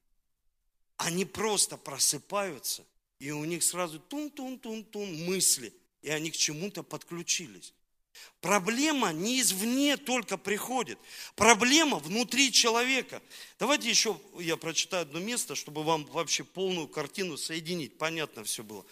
Они 0.98 1.26
просто 1.26 1.76
просыпаются– 1.76 2.86
и 3.20 3.32
у 3.32 3.44
них 3.46 3.64
сразу 3.64 4.00
тун-тун-тун-тун 4.00 5.26
мысли, 5.26 5.74
и 6.02 6.10
они 6.10 6.32
к 6.32 6.38
чему-то 6.38 6.84
подключились. 6.84 7.74
Проблема 8.42 9.12
не 9.12 9.42
извне 9.42 9.98
только 9.98 10.38
приходит. 10.38 10.98
Проблема 11.36 12.00
внутри 12.00 12.52
человека. 12.52 13.22
Давайте 13.60 13.90
еще 13.90 14.20
я 14.40 14.58
прочитаю 14.58 15.04
одно 15.04 15.20
место, 15.20 15.56
чтобы 15.56 15.84
вам 15.84 16.06
вообще 16.06 16.44
полную 16.44 16.88
картину 16.88 17.38
соединить. 17.38 17.98
Понятно 17.98 18.44
все 18.44 18.64
было. 18.64 18.86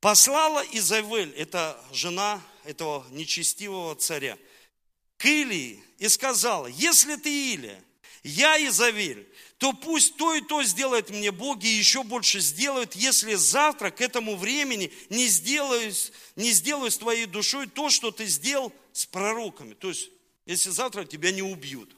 Послала 0.00 0.64
Изавель, 0.72 1.32
это 1.36 1.80
жена 1.92 2.42
этого 2.64 3.06
нечестивого 3.10 3.94
царя, 3.94 4.36
к 5.16 5.26
Илии 5.26 5.82
и 5.98 6.08
сказала, 6.08 6.66
если 6.66 7.14
ты 7.16 7.54
Илия, 7.54 7.84
я 8.24 8.58
Изавель, 8.66 9.28
то 9.62 9.72
пусть 9.72 10.16
то 10.16 10.34
и 10.34 10.40
то 10.40 10.64
сделает 10.64 11.10
мне 11.10 11.30
Бог, 11.30 11.62
и 11.62 11.68
еще 11.68 12.02
больше 12.02 12.40
сделают, 12.40 12.96
если 12.96 13.34
завтра 13.34 13.92
к 13.92 14.00
этому 14.00 14.34
времени 14.34 14.92
не 15.08 15.28
сделаю, 15.28 15.94
не 16.34 16.50
сделаю 16.50 16.90
с 16.90 16.98
твоей 16.98 17.26
душой 17.26 17.68
то, 17.68 17.88
что 17.88 18.10
ты 18.10 18.26
сделал 18.26 18.72
с 18.92 19.06
пророками. 19.06 19.74
То 19.74 19.90
есть, 19.90 20.10
если 20.46 20.70
завтра 20.70 21.04
тебя 21.04 21.30
не 21.30 21.42
убьют. 21.42 21.94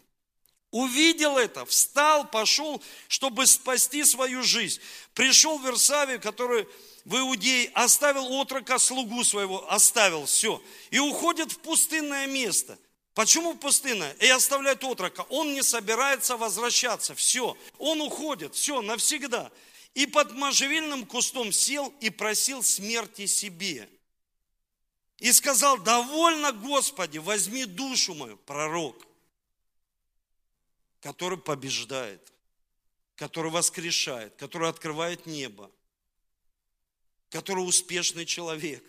Увидел 0.72 1.38
это, 1.38 1.64
встал, 1.64 2.28
пошел, 2.28 2.82
чтобы 3.08 3.46
спасти 3.46 4.04
свою 4.04 4.42
жизнь. 4.42 4.78
Пришел 5.14 5.56
в 5.56 5.64
Версавию, 5.64 6.20
который 6.20 6.66
в 7.06 7.16
Иудее, 7.16 7.70
оставил 7.72 8.30
отрока, 8.30 8.78
слугу 8.78 9.24
своего, 9.24 9.72
оставил, 9.72 10.26
все. 10.26 10.62
И 10.90 10.98
уходит 10.98 11.50
в 11.52 11.60
пустынное 11.60 12.26
место. 12.26 12.78
Почему 13.14 13.54
пустынная? 13.56 14.12
И 14.14 14.28
оставляет 14.28 14.82
отрока. 14.82 15.22
Он 15.30 15.54
не 15.54 15.62
собирается 15.62 16.36
возвращаться. 16.36 17.14
Все. 17.14 17.56
Он 17.78 18.00
уходит. 18.00 18.54
Все, 18.54 18.82
навсегда. 18.82 19.52
И 19.94 20.06
под 20.06 20.32
можжевельным 20.32 21.06
кустом 21.06 21.52
сел 21.52 21.94
и 22.00 22.10
просил 22.10 22.64
смерти 22.64 23.26
себе. 23.26 23.88
И 25.18 25.32
сказал, 25.32 25.78
довольно, 25.78 26.50
Господи, 26.50 27.18
возьми 27.18 27.64
душу 27.64 28.14
мою, 28.14 28.36
пророк, 28.36 29.06
который 31.00 31.38
побеждает, 31.38 32.32
который 33.14 33.52
воскрешает, 33.52 34.34
который 34.34 34.68
открывает 34.68 35.24
небо, 35.24 35.70
который 37.30 37.60
успешный 37.60 38.26
человек. 38.26 38.84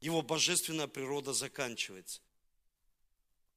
Его 0.00 0.22
божественная 0.22 0.86
природа 0.86 1.32
заканчивается. 1.32 2.20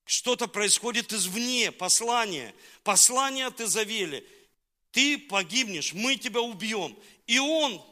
Что-то 0.05 0.47
происходит 0.47 1.13
извне, 1.13 1.71
послание. 1.71 2.53
Послание 2.83 3.45
от 3.45 3.61
Изавели. 3.61 4.27
Ты 4.91 5.17
погибнешь, 5.17 5.93
мы 5.93 6.17
тебя 6.17 6.41
убьем. 6.41 6.97
И 7.25 7.39
он, 7.39 7.83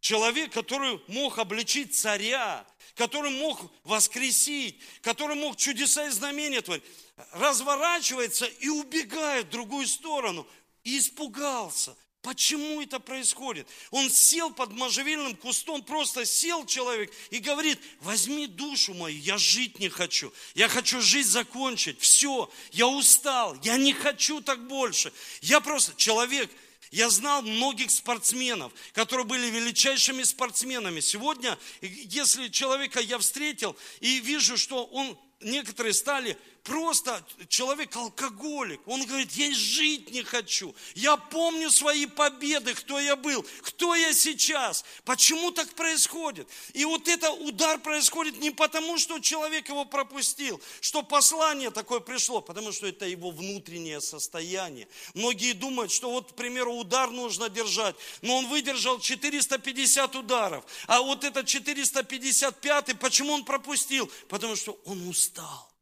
человек, 0.00 0.52
который 0.52 1.00
мог 1.06 1.38
обличить 1.38 1.94
царя, 1.94 2.66
который 2.96 3.30
мог 3.30 3.72
воскресить, 3.84 4.78
который 5.00 5.36
мог 5.36 5.56
чудеса 5.56 6.06
и 6.08 6.10
знамения 6.10 6.60
творить, 6.60 6.84
разворачивается 7.32 8.46
и 8.46 8.68
убегает 8.68 9.46
в 9.46 9.50
другую 9.50 9.86
сторону. 9.86 10.46
И 10.82 10.98
испугался. 10.98 11.96
Почему 12.24 12.80
это 12.80 13.00
происходит? 13.00 13.68
Он 13.90 14.08
сел 14.08 14.50
под 14.50 14.72
можжевельным 14.72 15.36
кустом, 15.36 15.82
просто 15.82 16.24
сел 16.24 16.64
человек 16.64 17.12
и 17.28 17.36
говорит, 17.36 17.78
возьми 18.00 18.46
душу 18.46 18.94
мою, 18.94 19.18
я 19.18 19.36
жить 19.36 19.78
не 19.78 19.90
хочу. 19.90 20.32
Я 20.54 20.68
хочу 20.68 21.02
жизнь 21.02 21.28
закончить. 21.28 22.00
Все, 22.00 22.50
я 22.72 22.88
устал, 22.88 23.54
я 23.62 23.76
не 23.76 23.92
хочу 23.92 24.40
так 24.40 24.66
больше. 24.66 25.12
Я 25.42 25.60
просто, 25.60 25.92
человек, 25.96 26.50
я 26.90 27.10
знал 27.10 27.42
многих 27.42 27.90
спортсменов, 27.90 28.72
которые 28.94 29.26
были 29.26 29.50
величайшими 29.50 30.22
спортсменами. 30.22 31.00
Сегодня, 31.00 31.58
если 31.82 32.48
человека 32.48 33.00
я 33.00 33.18
встретил 33.18 33.76
и 34.00 34.20
вижу, 34.20 34.56
что 34.56 34.86
он, 34.86 35.18
некоторые 35.40 35.92
стали 35.92 36.38
просто 36.64 37.24
человек 37.48 37.94
алкоголик. 37.94 38.80
Он 38.86 39.04
говорит, 39.04 39.30
я 39.32 39.54
жить 39.54 40.10
не 40.10 40.22
хочу. 40.22 40.74
Я 40.94 41.16
помню 41.16 41.70
свои 41.70 42.06
победы, 42.06 42.74
кто 42.74 42.98
я 42.98 43.14
был, 43.14 43.46
кто 43.62 43.94
я 43.94 44.12
сейчас. 44.12 44.84
Почему 45.04 45.50
так 45.52 45.72
происходит? 45.74 46.48
И 46.72 46.84
вот 46.84 47.06
это 47.06 47.30
удар 47.30 47.78
происходит 47.78 48.40
не 48.40 48.50
потому, 48.50 48.98
что 48.98 49.20
человек 49.20 49.68
его 49.68 49.84
пропустил, 49.84 50.60
что 50.80 51.02
послание 51.02 51.70
такое 51.70 52.00
пришло, 52.00 52.40
потому 52.40 52.72
что 52.72 52.86
это 52.86 53.06
его 53.06 53.30
внутреннее 53.30 54.00
состояние. 54.00 54.88
Многие 55.12 55.52
думают, 55.52 55.92
что 55.92 56.10
вот, 56.10 56.32
к 56.32 56.34
примеру, 56.34 56.74
удар 56.74 57.10
нужно 57.10 57.50
держать, 57.50 57.94
но 58.22 58.38
он 58.38 58.48
выдержал 58.48 58.98
450 58.98 60.16
ударов, 60.16 60.64
а 60.86 61.02
вот 61.02 61.24
это 61.24 61.44
455, 61.44 62.98
почему 62.98 63.32
он 63.32 63.44
пропустил? 63.44 64.10
Потому 64.28 64.56
что 64.56 64.78
он 64.86 65.06
устал. 65.08 65.73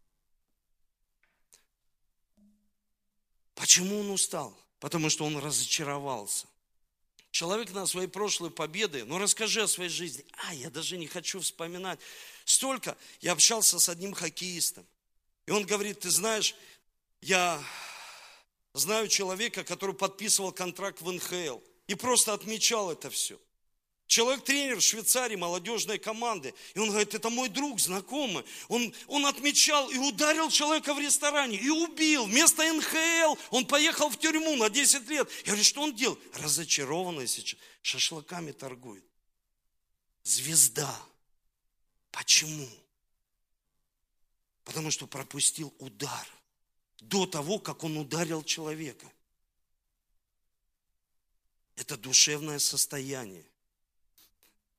Почему 3.63 4.01
он 4.01 4.11
устал? 4.11 4.53
Потому 4.81 5.09
что 5.09 5.25
он 5.25 5.39
разочаровался. 5.39 6.49
Человек 7.31 7.71
на 7.71 7.87
свои 7.87 8.09
прошлые 8.09 8.51
победы, 8.51 9.05
ну 9.05 9.19
расскажи 9.19 9.63
о 9.63 9.69
своей 9.69 9.89
жизни. 9.89 10.25
А, 10.33 10.53
я 10.53 10.69
даже 10.69 10.99
не 10.99 11.07
хочу 11.07 11.39
вспоминать. 11.39 12.01
Столько. 12.45 12.97
Я 13.21 13.31
общался 13.31 13.79
с 13.79 13.89
одним 13.89 14.15
хоккеистом. 14.15 14.85
И 15.47 15.53
он 15.53 15.65
говорит, 15.65 16.01
ты 16.01 16.11
знаешь, 16.11 16.57
я 17.21 17.63
знаю 18.75 19.07
человека, 19.07 19.63
который 19.63 19.95
подписывал 19.95 20.51
контракт 20.51 21.01
в 21.01 21.13
НХЛ. 21.13 21.61
И 21.87 21.95
просто 21.95 22.33
отмечал 22.33 22.91
это 22.91 23.11
все. 23.11 23.39
Человек-тренер 24.13 24.77
в 24.77 24.83
Швейцарии 24.83 25.37
молодежной 25.37 25.99
команды. 25.99 26.53
И 26.75 26.79
он 26.79 26.91
говорит, 26.91 27.15
это 27.15 27.31
мой 27.31 27.49
друг, 27.49 27.81
знакомый. 27.81 28.45
Он, 28.69 28.95
он 29.07 29.25
отмечал 29.25 29.89
и 29.89 29.97
ударил 29.97 30.51
человека 30.51 30.93
в 30.93 30.99
ресторане, 30.99 31.57
и 31.57 31.71
убил. 31.71 32.27
Вместо 32.27 32.63
НХЛ 32.71 33.37
он 33.49 33.65
поехал 33.65 34.11
в 34.11 34.19
тюрьму 34.19 34.55
на 34.57 34.69
10 34.69 35.09
лет. 35.09 35.31
Я 35.47 35.53
говорю, 35.53 35.65
что 35.65 35.81
он 35.81 35.97
делал? 35.97 36.19
Разочарованный 36.35 37.27
сейчас. 37.27 37.59
Шашлыками 37.81 38.53
торгует. 38.53 39.03
Звезда. 40.25 40.95
Почему? 42.11 42.69
Потому 44.65 44.91
что 44.91 45.07
пропустил 45.07 45.75
удар 45.79 46.29
до 47.01 47.25
того, 47.25 47.59
как 47.59 47.83
он 47.83 47.97
ударил 47.97 48.45
человека. 48.45 49.11
Это 51.77 51.97
душевное 51.97 52.59
состояние. 52.59 53.47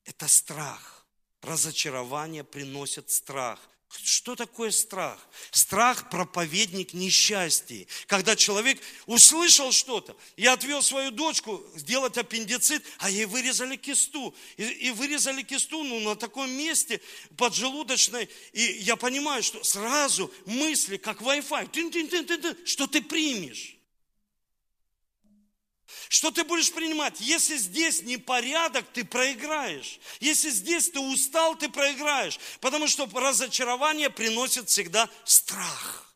Это 0.04 0.28
страх. 0.28 1.06
Разочарование 1.42 2.44
приносит 2.44 3.10
страх. 3.10 3.60
Что 4.02 4.34
такое 4.34 4.70
страх? 4.70 5.18
Страх– 5.50 6.10
проповедник 6.10 6.94
несчастья. 6.94 7.86
Когда 8.06 8.34
человек 8.34 8.80
услышал 9.06 9.70
что-то, 9.72 10.16
я 10.36 10.54
отвел 10.54 10.82
свою 10.82 11.10
дочку 11.10 11.64
сделать 11.76 12.16
аппендицит, 12.18 12.84
а 12.98 13.08
ей 13.08 13.26
вырезали 13.26 13.76
кисту. 13.76 14.34
И, 14.56 14.64
и 14.64 14.90
вырезали 14.90 15.42
кисту 15.42 15.84
ну, 15.84 16.00
на 16.00 16.16
таком 16.16 16.50
месте 16.50 17.00
поджелудочной. 17.36 18.28
И 18.52 18.62
я 18.80 18.96
понимаю, 18.96 19.42
что 19.42 19.62
сразу 19.62 20.32
мысли, 20.46 20.96
как 20.96 21.20
Wi-Fi, 21.20 22.66
что 22.66 22.86
ты 22.86 23.00
примешь. 23.00 23.73
Что 26.08 26.30
ты 26.30 26.44
будешь 26.44 26.72
принимать? 26.72 27.20
Если 27.20 27.56
здесь 27.56 28.02
непорядок, 28.02 28.86
ты 28.92 29.04
проиграешь. 29.04 29.98
Если 30.20 30.50
здесь 30.50 30.90
ты 30.90 31.00
устал, 31.00 31.56
ты 31.56 31.68
проиграешь. 31.68 32.38
Потому 32.60 32.86
что 32.88 33.08
разочарование 33.12 34.10
приносит 34.10 34.68
всегда 34.68 35.08
страх. 35.24 36.14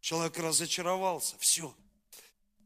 Человек 0.00 0.38
разочаровался, 0.38 1.36
все. 1.38 1.74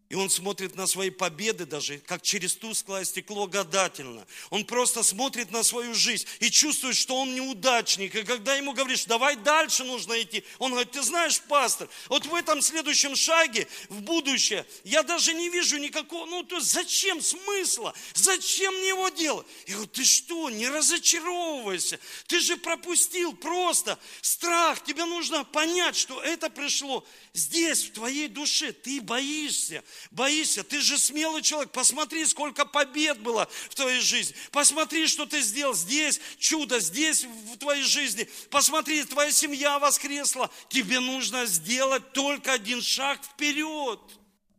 И 0.09 0.15
он 0.15 0.31
смотрит 0.31 0.77
на 0.77 0.87
свои 0.87 1.11
победы 1.11 1.67
даже, 1.67 1.99
как 1.99 2.23
через 2.23 2.55
тусклое 2.55 3.05
стекло 3.05 3.49
гадательно. 3.49 4.25
Он 4.51 4.65
просто 4.65 5.03
смотрит 5.03 5.51
на 5.51 5.65
свою 5.65 5.95
жизнь 5.95 6.27
и 6.39 6.49
чувствует, 6.49 6.97
что 6.97 7.17
он 7.17 7.35
неудачник. 7.35 8.15
И 8.15 8.23
когда 8.23 8.55
ему 8.55 8.73
говоришь, 8.73 9.07
давай 9.07 9.35
дальше 9.35 9.83
нужно 9.83 10.23
идти, 10.23 10.45
он 10.59 10.71
говорит, 10.71 10.93
ты 10.93 11.03
знаешь, 11.03 11.41
пастор, 11.41 11.89
вот 12.09 12.25
в 12.25 12.35
этом 12.37 12.63
следующем 12.63 13.17
шаге 13.17 13.67
в 13.89 14.01
будущее 14.03 14.65
я 14.85 15.03
даже 15.03 15.35
не 15.35 15.49
вижу 15.49 15.77
никакого, 15.79 16.27
ну 16.27 16.45
то 16.45 16.57
есть 16.57 16.71
зачем 16.71 17.21
смысла? 17.21 17.93
Зачем 18.15 18.75
мне 18.77 18.89
его 18.89 19.09
делать? 19.09 19.47
Я 19.67 19.75
говорю, 19.75 19.91
ты 19.91 20.05
что, 20.05 20.51
не 20.51 20.69
разочаровывайся. 20.69 21.99
Ты 22.29 22.39
же 22.39 22.57
пропустил 22.57 23.33
просто 23.33 23.99
страх. 24.21 24.85
Тебе 24.85 25.05
нужно 25.05 25.43
понять, 25.43 25.97
что 25.97 26.23
это 26.23 26.49
пришло 26.49 27.05
здесь, 27.33 27.85
в 27.85 27.93
твоей 27.93 28.29
душе. 28.29 28.73
Ты 28.73 29.01
боишься 29.01 29.83
боишься. 30.11 30.65
Ты 30.65 30.81
же 30.81 30.99
смелый 30.99 31.43
человек. 31.43 31.73
Посмотри, 31.73 32.25
сколько 32.27 32.65
побед 32.65 33.21
было 33.21 33.49
в 33.71 33.75
твоей 33.75 34.01
жизни. 34.01 34.35
Посмотри, 34.53 35.07
что 35.07 35.27
ты 35.27 35.41
сделал 35.41 35.75
здесь, 35.75 36.21
чудо 36.39 36.81
здесь 36.81 37.25
в 37.25 37.57
твоей 37.59 37.83
жизни. 37.83 38.29
Посмотри, 38.51 39.05
твоя 39.05 39.31
семья 39.31 39.79
воскресла. 39.79 40.51
Тебе 40.69 41.01
нужно 41.01 41.47
сделать 41.47 42.13
только 42.13 42.53
один 42.53 42.83
шаг 42.83 43.23
вперед. 43.23 44.01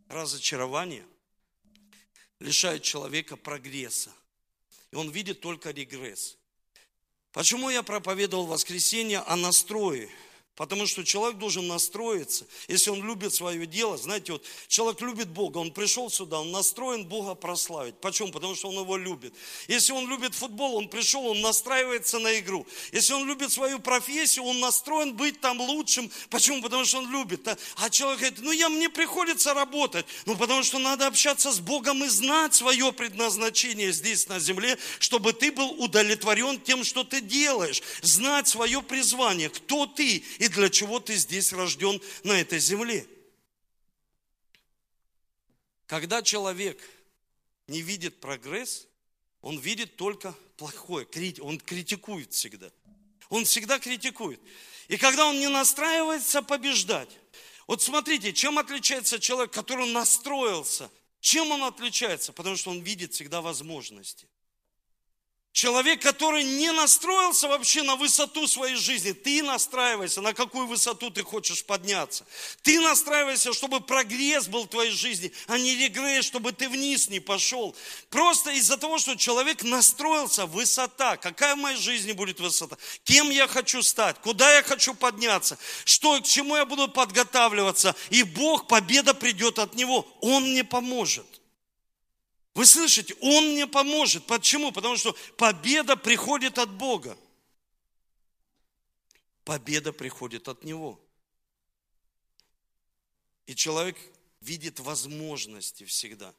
Разочарование 0.10 1.06
лишает 2.40 2.84
человека 2.84 3.36
прогресса. 3.36 4.14
И 4.92 4.96
он 4.96 5.10
видит 5.10 5.42
только 5.42 5.72
регресс. 5.72 6.38
Почему 7.32 7.70
я 7.70 7.84
проповедовал 7.84 8.46
воскресенье 8.46 9.20
о 9.20 9.36
настрое? 9.36 10.10
Потому 10.58 10.88
что 10.88 11.04
человек 11.04 11.38
должен 11.38 11.68
настроиться. 11.68 12.48
Если 12.68 12.90
он 12.90 13.06
любит 13.06 13.32
свое 13.32 13.68
дело, 13.68 13.96
знаете, 13.96 14.32
вот 14.32 14.44
человек 14.68 15.00
любит 15.02 15.30
Бога, 15.30 15.60
он 15.60 15.70
пришел 15.70 16.10
сюда, 16.10 16.42
он 16.42 16.52
настроен 16.52 17.06
Бога 17.06 17.36
прославить. 17.36 17.94
Почему? 18.02 18.32
Потому 18.32 18.56
что 18.56 18.70
он 18.70 18.80
его 18.80 18.98
любит. 18.98 19.36
Если 19.68 19.94
он 19.94 20.10
любит 20.10 20.34
футбол, 20.34 20.76
он 20.76 20.90
пришел, 20.90 21.28
он 21.28 21.42
настраивается 21.42 22.18
на 22.18 22.40
игру. 22.40 22.66
Если 22.92 23.14
он 23.14 23.28
любит 23.28 23.52
свою 23.52 23.78
профессию, 23.78 24.46
он 24.46 24.60
настроен 24.60 25.16
быть 25.16 25.40
там 25.40 25.62
лучшим. 25.62 26.10
Почему? 26.32 26.60
Потому 26.64 26.86
что 26.86 26.98
он 26.98 27.12
любит. 27.12 27.48
А 27.76 27.90
человек 27.92 28.20
говорит, 28.22 28.40
ну 28.42 28.52
я, 28.52 28.70
мне 28.70 28.90
приходится 28.90 29.54
работать. 29.54 30.08
Ну 30.26 30.36
потому 30.36 30.64
что 30.64 30.80
надо 30.80 31.06
общаться 31.06 31.52
с 31.52 31.60
Богом 31.60 32.04
и 32.04 32.08
знать 32.08 32.56
свое 32.56 32.92
предназначение 32.92 33.92
здесь 33.92 34.28
на 34.28 34.40
земле, 34.40 34.80
чтобы 34.98 35.34
ты 35.34 35.52
был 35.52 35.70
удовлетворен 35.80 36.60
тем, 36.60 36.84
что 36.84 37.04
ты 37.04 37.22
делаешь. 37.22 37.84
Знать 38.02 38.48
свое 38.48 38.82
призвание, 38.82 39.50
кто 39.50 39.86
ты 39.86 40.24
и 40.40 40.47
и 40.48 40.50
для 40.50 40.70
чего 40.70 41.00
ты 41.00 41.16
здесь 41.16 41.52
рожден 41.52 42.02
на 42.24 42.40
этой 42.40 42.60
земле. 42.60 43.06
Когда 45.86 46.22
человек 46.22 46.82
не 47.68 47.82
видит 47.82 48.22
прогресс, 48.22 48.88
он 49.42 49.60
видит 49.60 49.98
только 49.98 50.34
плохое, 50.56 51.06
он 51.42 51.60
критикует 51.60 52.34
всегда. 52.34 52.72
Он 53.30 53.44
всегда 53.44 53.78
критикует. 53.78 54.40
И 54.88 54.96
когда 54.96 55.28
он 55.28 55.38
не 55.38 55.50
настраивается 55.50 56.42
побеждать, 56.42 57.10
вот 57.68 57.82
смотрите, 57.82 58.32
чем 58.32 58.58
отличается 58.58 59.20
человек, 59.20 59.52
который 59.52 59.92
настроился? 59.92 60.90
Чем 61.20 61.52
он 61.52 61.64
отличается? 61.64 62.32
Потому 62.32 62.56
что 62.56 62.72
он 62.72 62.80
видит 62.80 63.14
всегда 63.14 63.42
возможности. 63.42 64.30
Человек, 65.52 66.04
который 66.04 66.44
не 66.44 66.72
настроился 66.72 67.48
вообще 67.48 67.82
на 67.82 67.96
высоту 67.96 68.48
своей 68.48 68.76
жизни, 68.76 69.12
ты 69.12 69.42
настраивайся, 69.42 70.22
на 70.22 70.34
какую 70.34 70.68
высоту 70.68 71.10
ты 71.10 71.24
хочешь 71.24 71.66
подняться. 71.66 72.28
Ты 72.62 72.80
настраивайся, 72.80 73.52
чтобы 73.54 73.80
прогресс 73.80 74.48
был 74.48 74.66
в 74.66 74.70
твоей 74.70 74.92
жизни, 74.92 75.32
а 75.48 75.58
не 75.58 75.76
регресс, 75.76 76.26
чтобы 76.26 76.52
ты 76.52 76.70
вниз 76.70 77.10
не 77.10 77.20
пошел. 77.20 77.76
Просто 78.12 78.52
из-за 78.52 78.78
того, 78.78 79.00
что 79.00 79.16
человек 79.16 79.64
настроился, 79.64 80.46
высота. 80.46 81.18
Какая 81.18 81.56
в 81.56 81.60
моей 81.60 81.78
жизни 81.78 82.12
будет 82.12 82.40
высота? 82.40 82.78
Кем 83.04 83.32
я 83.32 83.48
хочу 83.48 83.82
стать? 83.82 84.18
Куда 84.22 84.56
я 84.58 84.62
хочу 84.62 84.94
подняться? 84.94 85.58
Что, 85.86 86.22
к 86.22 86.26
чему 86.26 86.56
я 86.56 86.66
буду 86.66 86.88
подготавливаться? 86.88 87.96
И 88.12 88.22
Бог, 88.22 88.68
победа 88.68 89.16
придет 89.16 89.58
от 89.58 89.74
Него. 89.74 90.08
Он 90.22 90.44
мне 90.44 90.64
поможет. 90.64 91.26
Вы 92.58 92.66
слышите, 92.66 93.16
Он 93.22 93.52
мне 93.52 93.68
поможет. 93.68 94.26
Почему? 94.26 94.72
Потому 94.72 94.98
что 94.98 95.16
победа 95.38 95.96
приходит 95.96 96.58
от 96.58 96.72
Бога. 96.72 97.16
Победа 99.46 99.94
приходит 99.94 100.48
от 100.48 100.64
Него. 100.64 101.00
И 103.46 103.54
человек 103.54 103.96
видит 104.42 104.80
возможности 104.80 105.84
всегда. 105.84 106.34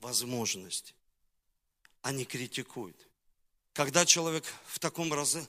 Возможности. 0.00 0.94
А 2.00 2.12
не 2.12 2.24
критикует. 2.24 2.96
Когда 3.74 4.06
человек 4.06 4.46
в 4.68 4.78
таком 4.78 5.12
разе, 5.12 5.46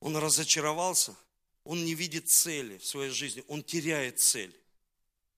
он 0.00 0.18
разочаровался, 0.18 1.16
он 1.64 1.82
не 1.82 1.94
видит 1.94 2.28
цели 2.28 2.76
в 2.76 2.84
своей 2.84 3.10
жизни, 3.10 3.42
он 3.48 3.62
теряет 3.62 4.20
цель. 4.20 4.54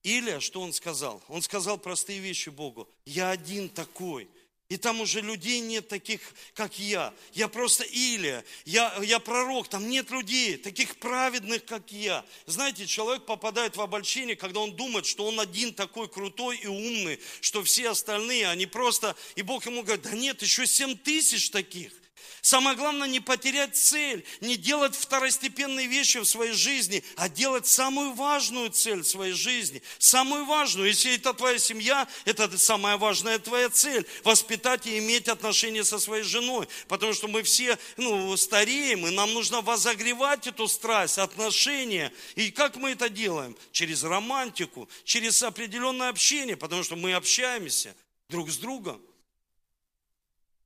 Или, 0.02 0.38
что 0.38 0.60
он 0.60 0.72
сказал? 0.72 1.22
Он 1.28 1.42
сказал 1.42 1.78
простые 1.78 2.20
вещи 2.20 2.48
Богу. 2.50 2.88
Я 3.04 3.30
один 3.30 3.68
такой. 3.68 4.28
И 4.68 4.76
там 4.76 5.00
уже 5.00 5.22
людей 5.22 5.60
нет 5.60 5.88
таких, 5.88 6.20
как 6.52 6.78
я. 6.78 7.14
Я 7.32 7.48
просто 7.48 7.84
Илия, 7.84 8.44
я, 8.66 8.94
я 9.02 9.18
пророк, 9.18 9.68
там 9.68 9.88
нет 9.88 10.10
людей, 10.10 10.58
таких 10.58 10.96
праведных, 10.98 11.64
как 11.64 11.90
я. 11.90 12.22
Знаете, 12.44 12.86
человек 12.86 13.24
попадает 13.24 13.76
в 13.76 13.80
обольщение, 13.80 14.36
когда 14.36 14.60
он 14.60 14.76
думает, 14.76 15.06
что 15.06 15.26
он 15.26 15.40
один 15.40 15.72
такой 15.72 16.06
крутой 16.06 16.58
и 16.58 16.66
умный, 16.66 17.18
что 17.40 17.62
все 17.62 17.88
остальные, 17.88 18.48
они 18.48 18.66
просто... 18.66 19.16
И 19.36 19.42
Бог 19.42 19.64
ему 19.64 19.82
говорит, 19.82 20.04
да 20.04 20.12
нет, 20.12 20.42
еще 20.42 20.66
семь 20.66 20.98
тысяч 20.98 21.50
таких. 21.50 21.92
Самое 22.40 22.76
главное 22.76 23.08
не 23.08 23.20
потерять 23.20 23.76
цель, 23.76 24.24
не 24.40 24.56
делать 24.56 24.94
второстепенные 24.94 25.86
вещи 25.86 26.18
в 26.18 26.24
своей 26.24 26.52
жизни, 26.52 27.02
а 27.16 27.28
делать 27.28 27.66
самую 27.66 28.12
важную 28.12 28.70
цель 28.70 29.00
в 29.00 29.08
своей 29.08 29.32
жизни. 29.32 29.82
Самую 29.98 30.44
важную. 30.44 30.88
Если 30.88 31.16
это 31.16 31.34
твоя 31.34 31.58
семья, 31.58 32.06
это 32.24 32.56
самая 32.56 32.96
важная 32.96 33.38
твоя 33.38 33.70
цель. 33.70 34.06
Воспитать 34.22 34.86
и 34.86 34.98
иметь 34.98 35.28
отношения 35.28 35.84
со 35.84 35.98
своей 35.98 36.22
женой. 36.22 36.68
Потому 36.86 37.12
что 37.12 37.26
мы 37.26 37.42
все 37.42 37.76
ну, 37.96 38.36
стареем, 38.36 39.06
и 39.06 39.10
нам 39.10 39.34
нужно 39.34 39.60
возогревать 39.60 40.46
эту 40.46 40.68
страсть, 40.68 41.18
отношения. 41.18 42.12
И 42.36 42.50
как 42.50 42.76
мы 42.76 42.90
это 42.90 43.08
делаем? 43.08 43.56
Через 43.72 44.04
романтику, 44.04 44.88
через 45.04 45.42
определенное 45.42 46.08
общение, 46.08 46.56
потому 46.56 46.84
что 46.84 46.94
мы 46.94 47.14
общаемся 47.14 47.96
друг 48.28 48.50
с 48.50 48.58
другом. 48.58 49.02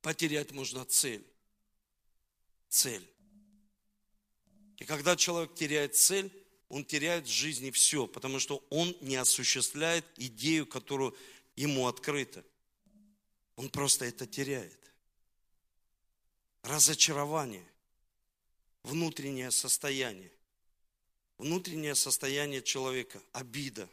Потерять 0.01 0.51
можно 0.51 0.85
цель 0.85 1.23
цель. 2.73 3.07
И 4.77 4.85
когда 4.85 5.15
человек 5.15 5.53
теряет 5.53 5.95
цель, 5.95 6.31
он 6.69 6.83
теряет 6.83 7.25
в 7.25 7.31
жизни 7.31 7.69
все, 7.69 8.07
потому 8.07 8.39
что 8.39 8.65
он 8.71 8.97
не 8.99 9.15
осуществляет 9.15 10.05
идею, 10.17 10.65
которую 10.65 11.15
ему 11.55 11.87
открыта. 11.87 12.43
Он 13.57 13.69
просто 13.69 14.05
это 14.05 14.25
теряет. 14.25 14.79
Разочарование, 16.63 17.65
внутреннее 18.81 19.51
состояние, 19.51 20.31
внутреннее 21.37 21.93
состояние 21.93 22.63
человека, 22.63 23.21
обида. 23.33 23.87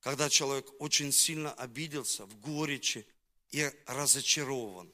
Когда 0.00 0.28
человек 0.28 0.66
очень 0.80 1.12
сильно 1.12 1.52
обиделся, 1.54 2.26
в 2.26 2.38
горечи 2.40 3.06
и 3.50 3.72
разочарован. 3.86 4.92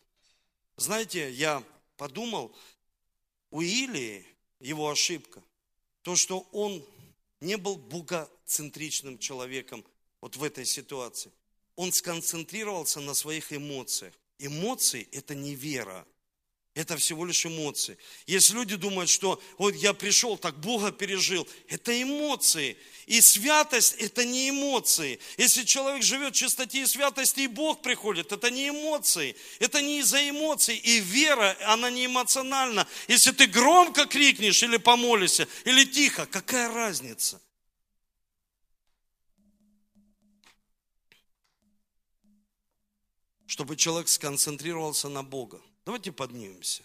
Знаете, 0.77 1.33
я 1.33 1.65
подумал, 1.97 2.55
у 3.51 3.61
Илии 3.61 4.27
его 4.61 4.91
ошибка, 4.91 5.43
то, 6.03 6.17
что 6.17 6.41
он 6.53 6.85
не 7.41 7.57
был 7.57 7.77
богоцентричным 7.77 9.19
человеком 9.19 9.85
вот 10.21 10.37
в 10.37 10.43
этой 10.43 10.65
ситуации. 10.65 11.33
Он 11.77 11.93
сконцентрировался 11.93 13.01
на 13.01 13.15
своих 13.15 13.53
эмоциях. 13.53 14.15
Эмоции– 14.39 15.09
это 15.13 15.35
не 15.35 15.55
вера. 15.55 16.07
Это 16.75 16.97
всего 16.97 17.25
лишь 17.25 17.47
эмоции. 17.47 17.97
Если 18.27 18.53
люди 18.53 18.75
думают, 18.75 19.09
что 19.09 19.41
вот 19.59 19.77
я 19.77 19.95
пришел, 19.95 20.37
так 20.37 20.59
Бога 20.59 20.91
пережил, 20.91 21.49
это 21.69 22.03
эмоции. 22.03 22.77
И 23.07 23.21
святость– 23.21 23.95
это 23.99 24.25
не 24.25 24.51
эмоции. 24.51 25.21
Если 25.37 25.63
человек 25.63 26.03
живет 26.03 26.35
в 26.35 26.39
чистоте 26.39 26.83
и 26.83 26.87
святости, 26.87 27.43
и 27.43 27.47
Бог 27.47 27.81
приходит, 27.81 28.33
это 28.33 28.51
не 28.51 28.71
эмоции. 28.71 29.37
Это 29.61 29.83
не 29.83 30.01
из-за 30.01 30.29
эмоций. 30.29 30.77
И 30.77 30.99
вера, 30.99 31.57
она 31.67 31.91
не 31.91 32.07
эмоциональна. 32.07 32.89
Если 33.07 33.31
ты 33.31 33.47
громко 33.47 34.07
крикнешь 34.07 34.61
или 34.65 34.79
помолишься, 34.79 35.47
или 35.65 35.85
тихо, 35.85 36.27
какая 36.27 36.75
разница? 36.75 37.41
Чтобы 43.47 43.77
человек 43.77 44.09
сконцентрировался 44.09 45.09
на 45.09 45.23
Бога. 45.23 45.63
Давайте 45.85 46.13
поднимемся. 46.13 46.83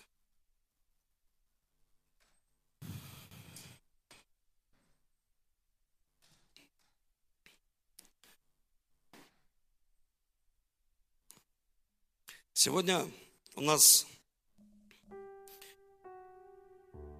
Сегодня 12.51 13.07
у 13.55 13.61
нас 13.61 14.05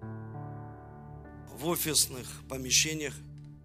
в 0.02 1.66
офисных 1.66 2.26
помещениях 2.46 3.14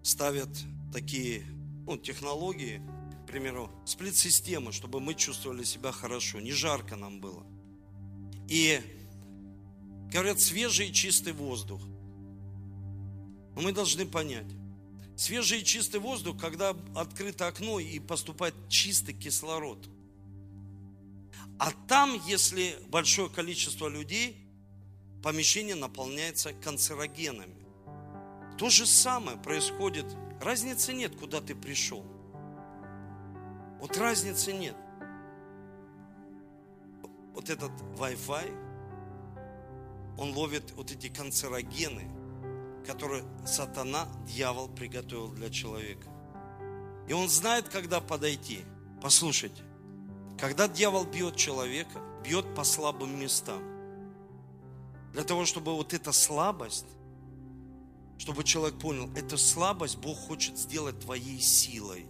ставят 0.02 0.48
такие 0.90 1.44
ну, 1.86 1.98
технологии, 1.98 2.80
к 3.24 3.26
примеру, 3.26 3.70
сплит-системы, 3.84 4.72
чтобы 4.72 5.00
мы 5.00 5.12
чувствовали 5.12 5.64
себя 5.64 5.92
хорошо, 5.92 6.40
не 6.40 6.52
жарко 6.52 6.96
нам 6.96 7.20
было. 7.20 7.55
И 8.48 8.80
говорят, 10.12 10.40
свежий 10.40 10.88
и 10.88 10.92
чистый 10.92 11.32
воздух. 11.32 11.80
Но 13.54 13.62
мы 13.62 13.72
должны 13.72 14.06
понять, 14.06 14.46
свежий 15.16 15.60
и 15.60 15.64
чистый 15.64 16.00
воздух, 16.00 16.40
когда 16.40 16.76
открыто 16.94 17.46
окно 17.46 17.80
и 17.80 17.98
поступает 17.98 18.54
чистый 18.68 19.14
кислород– 19.14 19.88
а 21.58 21.70
там, 21.88 22.20
если 22.26 22.76
большое 22.88 23.30
количество 23.30 23.88
людей, 23.88 24.46
помещение 25.22 25.74
наполняется 25.74 26.52
канцерогенами. 26.52 27.66
То 28.58 28.68
же 28.68 28.86
самое 28.86 29.38
происходит. 29.38 30.06
Разницы 30.40 30.92
нет, 30.92 31.16
куда 31.16 31.40
ты 31.40 31.54
пришел. 31.54 32.04
Вот 33.80 33.96
разницы 33.96 34.52
нет. 34.52 34.76
Вот 37.36 37.50
этот 37.50 37.70
Wi-Fi, 37.98 38.50
он 40.16 40.32
ловит 40.32 40.72
вот 40.72 40.90
эти 40.90 41.10
канцерогены, 41.10 42.10
которые 42.86 43.24
сатана, 43.46 44.08
дьявол 44.26 44.68
приготовил 44.68 45.28
для 45.32 45.50
человека. 45.50 46.08
И 47.06 47.12
он 47.12 47.28
знает, 47.28 47.68
когда 47.68 48.00
подойти. 48.00 48.64
Послушайте, 49.02 49.62
когда 50.38 50.66
дьявол 50.66 51.04
бьет 51.04 51.36
человека, 51.36 52.00
бьет 52.24 52.54
по 52.54 52.64
слабым 52.64 53.20
местам. 53.20 53.62
Для 55.12 55.22
того, 55.22 55.44
чтобы 55.44 55.74
вот 55.74 55.92
эта 55.92 56.12
слабость, 56.12 56.86
чтобы 58.16 58.44
человек 58.44 58.78
понял, 58.78 59.10
эту 59.14 59.36
слабость 59.36 59.98
Бог 59.98 60.16
хочет 60.16 60.56
сделать 60.56 61.00
твоей 61.00 61.38
силой. 61.38 62.06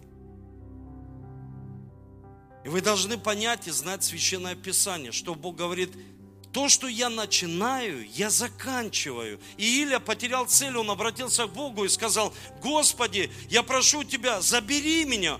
И 2.67 2.69
вы 2.69 2.81
должны 2.81 3.17
понять 3.17 3.69
и 3.69 3.71
знать 3.71 4.03
Священное 4.03 4.53
Писание, 4.53 5.13
что 5.13 5.35
Бог 5.35 5.55
говорит, 5.55 5.89
то, 6.51 6.67
что 6.67 6.89
я 6.89 7.09
начинаю, 7.09 8.05
я 8.11 8.29
заканчиваю. 8.29 9.39
И 9.55 9.83
Илья 9.83 10.01
потерял 10.01 10.45
цель, 10.47 10.75
он 10.75 10.91
обратился 10.91 11.47
к 11.47 11.53
Богу 11.53 11.85
и 11.85 11.87
сказал, 11.87 12.33
Господи, 12.61 13.31
я 13.49 13.63
прошу 13.63 14.03
Тебя, 14.03 14.41
забери 14.41 15.05
меня, 15.05 15.39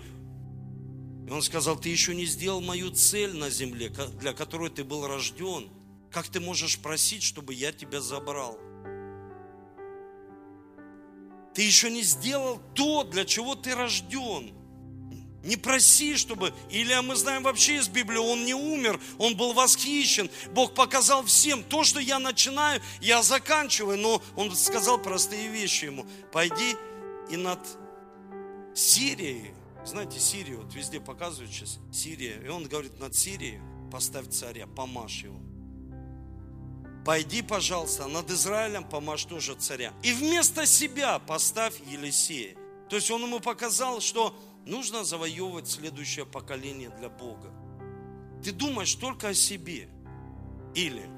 и 1.27 1.29
он 1.29 1.41
сказал, 1.41 1.77
ты 1.77 1.89
еще 1.89 2.15
не 2.15 2.23
сделал 2.23 2.61
мою 2.61 2.91
цель 2.91 3.35
на 3.35 3.49
земле, 3.49 3.89
для 3.89 4.31
которой 4.31 4.69
ты 4.69 4.85
был 4.85 5.05
рожден. 5.05 5.69
Как 6.09 6.29
ты 6.29 6.39
можешь 6.39 6.79
просить, 6.79 7.23
чтобы 7.23 7.53
я 7.53 7.73
тебя 7.73 7.99
забрал? 7.99 8.57
Ты 11.53 11.61
еще 11.61 11.91
не 11.91 12.03
сделал 12.03 12.61
то, 12.73 13.03
для 13.03 13.25
чего 13.25 13.55
ты 13.55 13.75
рожден. 13.75 14.56
Не 15.43 15.55
проси, 15.55 16.17
чтобы... 16.17 16.53
Или 16.69 16.99
мы 17.01 17.15
знаем 17.15 17.43
вообще 17.43 17.77
из 17.77 17.87
Библии, 17.87 18.17
он 18.17 18.45
не 18.45 18.53
умер, 18.53 18.99
он 19.17 19.37
был 19.37 19.53
восхищен. 19.53 20.29
Бог 20.51 20.73
показал 20.73 21.23
всем. 21.23 21.63
То, 21.63 21.83
что 21.83 21.99
я 21.99 22.19
начинаю, 22.19 22.81
я 23.01 23.21
заканчиваю. 23.21 23.97
Но 23.97 24.21
он 24.35 24.55
сказал 24.55 24.97
простые 24.97 25.47
вещи 25.47 25.85
ему. 25.85 26.05
Пойди 26.31 26.75
и 27.29 27.37
над 27.37 27.59
Сирией, 28.75 29.53
знаете, 29.85 30.19
Сирию, 30.19 30.61
вот 30.61 30.73
везде 30.73 30.99
показывают 30.99 31.51
сейчас, 31.51 31.79
Сирия. 31.91 32.41
И 32.43 32.49
он 32.49 32.67
говорит, 32.67 32.99
над 32.99 33.15
Сирией 33.15 33.59
поставь 33.91 34.29
царя, 34.29 34.67
помажь 34.67 35.23
его. 35.23 35.39
Пойди, 37.05 37.41
пожалуйста, 37.41 38.07
над 38.07 38.29
Израилем 38.29 38.83
помажь 38.83 39.23
тоже 39.23 39.55
царя. 39.55 39.93
И 40.03 40.11
вместо 40.11 40.65
себя 40.65 41.19
поставь 41.19 41.75
Елисея. 41.85 42.57
То 42.89 42.97
есть 42.97 43.09
он 43.11 43.21
ему 43.23 43.39
показал, 43.39 44.01
что 44.01 44.37
нужно 44.67 45.03
завоевывать 45.03 45.67
следующее 45.67 46.25
поколение 46.25 46.89
для 46.89 47.09
Бога. 47.09 47.51
Ты 48.43 48.51
думаешь 48.51 48.93
только 48.95 49.29
о 49.29 49.33
себе. 49.33 49.89
Или, 50.75 51.09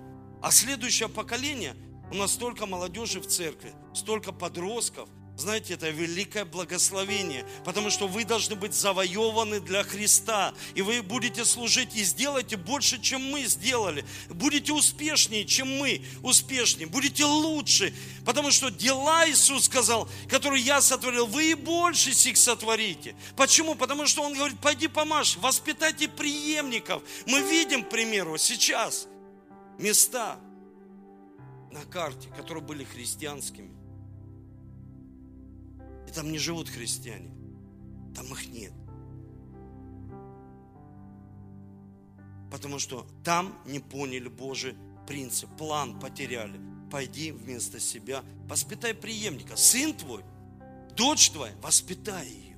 а 0.42 0.52
следующее 0.52 1.10
поколение, 1.10 1.76
у 2.12 2.16
нас 2.16 2.34
столько 2.34 2.66
молодежи 2.66 3.20
в 3.20 3.28
церкви, 3.28 3.74
столько 3.94 4.32
подростков, 4.32 5.10
знаете, 5.40 5.74
это 5.74 5.90
великое 5.90 6.46
благословение, 6.46 7.46
потому 7.64 7.90
что 7.90 8.08
вы 8.08 8.26
должны 8.26 8.56
быть 8.56 8.74
завоеваны 8.74 9.60
для 9.60 9.84
Христа, 9.84 10.54
и 10.76 10.82
вы 10.82 11.02
будете 11.02 11.46
служить 11.46 11.96
и 11.96 12.04
сделаете 12.04 12.58
больше, 12.58 13.02
чем 13.02 13.22
мы 13.32 13.46
сделали. 13.46 14.06
Будете 14.30 14.74
успешнее, 14.74 15.46
чем 15.46 15.78
мы 15.78 16.04
успешнее, 16.22 16.88
будете 16.88 17.26
лучше, 17.26 17.94
потому 18.26 18.52
что 18.52 18.70
дела, 18.70 19.30
Иисус 19.30 19.66
сказал, 19.66 20.10
которые 20.30 20.64
я 20.64 20.82
сотворил, 20.82 21.26
вы 21.26 21.52
и 21.52 21.54
больше 21.56 22.14
сих 22.14 22.38
сотворите. 22.38 23.16
Почему? 23.36 23.76
Потому 23.76 24.06
что 24.08 24.24
Он 24.24 24.34
говорит, 24.34 24.60
пойди 24.60 24.88
помажь, 24.88 25.38
воспитайте 25.38 26.08
преемников. 26.08 27.02
Мы 27.26 27.42
видим, 27.42 27.84
к 27.84 27.90
примеру, 27.90 28.38
сейчас 28.38 29.08
места 29.78 30.38
на 31.72 31.86
карте, 31.86 32.30
которые 32.36 32.64
были 32.64 32.84
христианскими. 32.84 33.79
И 36.10 36.12
там 36.12 36.32
не 36.32 36.40
живут 36.40 36.70
христиане. 36.70 37.30
Там 38.16 38.26
их 38.34 38.50
нет. 38.50 38.74
Потому 42.52 42.80
что 42.80 43.06
там 43.24 43.56
не 43.68 43.78
поняли 43.80 44.28
Божий 44.28 44.76
принцип, 45.06 45.56
план 45.56 46.00
потеряли. 46.00 46.60
Пойди 46.92 47.32
вместо 47.32 47.80
себя, 47.80 48.24
воспитай 48.48 48.96
преемника. 48.96 49.56
Сын 49.56 49.94
твой, 49.94 50.24
дочь 50.96 51.30
твоя, 51.30 51.54
воспитай 51.62 52.28
ее. 52.28 52.58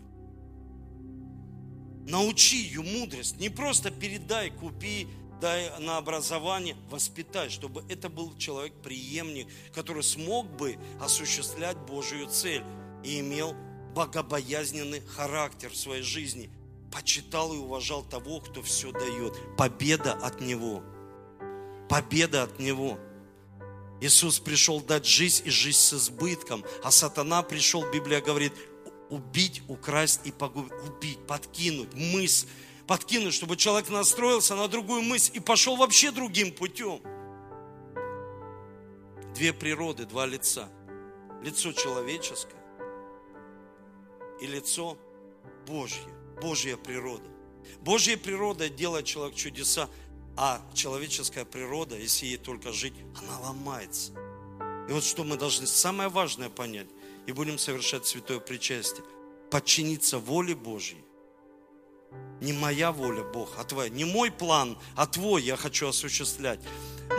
Научи 2.07 2.55
ее 2.55 2.81
мудрость. 2.81 3.37
Не 3.37 3.49
просто 3.49 3.91
передай, 3.91 4.49
купи, 4.49 5.09
дай 5.41 5.77
на 5.81 5.97
образование, 5.97 6.77
воспитай, 6.89 7.49
чтобы 7.49 7.83
это 7.89 8.07
был 8.07 8.37
человек-преемник, 8.37 9.49
который 9.73 10.03
смог 10.03 10.49
бы 10.55 10.77
осуществлять 11.01 11.75
Божию 11.79 12.29
цель 12.29 12.63
и 13.03 13.19
имел 13.19 13.55
богобоязненный 13.95 15.01
характер 15.01 15.69
в 15.69 15.77
своей 15.77 16.03
жизни. 16.03 16.49
Почитал 16.91 17.53
и 17.53 17.57
уважал 17.57 18.03
того, 18.03 18.41
кто 18.41 18.61
все 18.61 18.91
дает. 18.91 19.37
Победа 19.57 20.13
от 20.13 20.41
Него. 20.41 20.83
Победа 21.89 22.43
от 22.43 22.59
Него. 22.59 22.97
Иисус 24.01 24.39
пришел 24.39 24.81
дать 24.81 25.05
жизнь 25.05 25.43
и 25.45 25.49
жизнь 25.49 25.77
с 25.77 25.93
избытком, 25.93 26.65
а 26.83 26.89
сатана 26.89 27.43
пришел, 27.43 27.89
Библия 27.91 28.19
говорит, 28.19 28.53
убить, 29.09 29.61
украсть 29.67 30.21
и 30.23 30.31
погубить, 30.31 30.73
убить, 30.87 31.19
подкинуть 31.27 31.93
мысль, 31.93 32.47
подкинуть, 32.87 33.33
чтобы 33.33 33.57
человек 33.57 33.89
настроился 33.89 34.55
на 34.55 34.67
другую 34.67 35.03
мысль 35.03 35.31
и 35.35 35.39
пошел 35.39 35.75
вообще 35.75 36.11
другим 36.11 36.51
путем. 36.51 36.99
Две 39.35 39.53
природы, 39.53 40.05
два 40.05 40.25
лица. 40.25 40.67
Лицо 41.43 41.71
человеческое 41.71 42.61
и 44.41 44.47
лицо 44.47 44.97
Божье, 45.67 46.01
Божья 46.41 46.75
природа. 46.75 47.23
Божья 47.81 48.17
природа 48.17 48.69
делает 48.69 49.05
человек 49.05 49.35
чудеса, 49.35 49.87
а 50.35 50.61
человеческая 50.73 51.45
природа, 51.45 51.95
если 51.95 52.25
ей 52.25 52.37
только 52.37 52.71
жить, 52.71 52.93
она 53.15 53.39
ломается. 53.39 54.13
И 54.89 54.91
вот 54.91 55.03
что 55.03 55.23
мы 55.23 55.37
должны 55.37 55.67
самое 55.67 56.09
важное 56.09 56.49
понять, 56.49 56.87
и 57.27 57.31
будем 57.31 57.57
совершать 57.57 58.07
святое 58.07 58.39
причастие, 58.39 59.05
подчиниться 59.51 60.17
воле 60.17 60.55
Божьей. 60.55 61.03
Не 62.41 62.53
моя 62.53 62.91
воля, 62.91 63.23
Бог, 63.23 63.51
а 63.57 63.63
твоя. 63.63 63.89
Не 63.89 64.03
мой 64.03 64.31
план, 64.31 64.77
а 64.95 65.05
твой 65.05 65.43
я 65.43 65.55
хочу 65.55 65.87
осуществлять. 65.87 66.59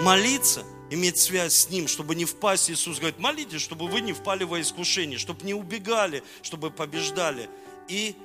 Молиться– 0.00 0.64
иметь 0.92 1.18
связь 1.18 1.54
с 1.54 1.70
Ним, 1.70 1.88
чтобы 1.88 2.14
не 2.14 2.24
впасть. 2.24 2.70
Иисус 2.70 2.98
говорит, 2.98 3.18
молитесь, 3.18 3.62
чтобы 3.62 3.88
вы 3.88 4.00
не 4.00 4.12
впали 4.12 4.44
во 4.44 4.60
искушение, 4.60 5.18
чтобы 5.18 5.44
не 5.44 5.54
убегали, 5.54 6.22
чтобы 6.42 6.70
побеждали. 6.70 7.48
И 7.88 8.16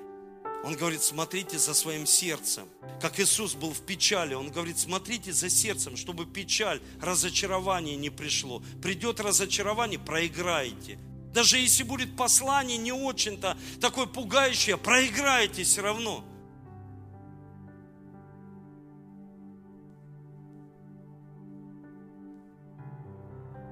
он 0.63 0.76
говорит, 0.76 1.01
смотрите 1.01 1.57
за 1.57 1.74
своим 1.74 2.05
сердцем. 2.05 2.68
Как 3.01 3.20
Иисус 3.20 3.53
был 3.53 3.72
в 3.72 3.82
печали, 3.82 4.34
Он 4.34 4.49
говорит, 4.49 4.80
смотрите 4.80 5.32
за 5.32 5.49
сердцем, 5.49 5.95
чтобы 5.95 6.26
печаль, 6.26 6.82
разочарование 7.01 7.95
не 7.95 8.09
пришло. 8.09 8.61
Придет 8.82 9.20
разочарование, 9.20 9.99
проиграете. 9.99 10.99
Даже 11.34 11.59
если 11.59 11.84
будет 11.84 12.18
послание 12.18 12.78
не 12.78 12.91
очень-то 12.91 13.57
такое 13.80 14.07
пугающее, 14.07 14.78
проиграете 14.78 15.63
все 15.63 15.82
равно. 15.82 16.26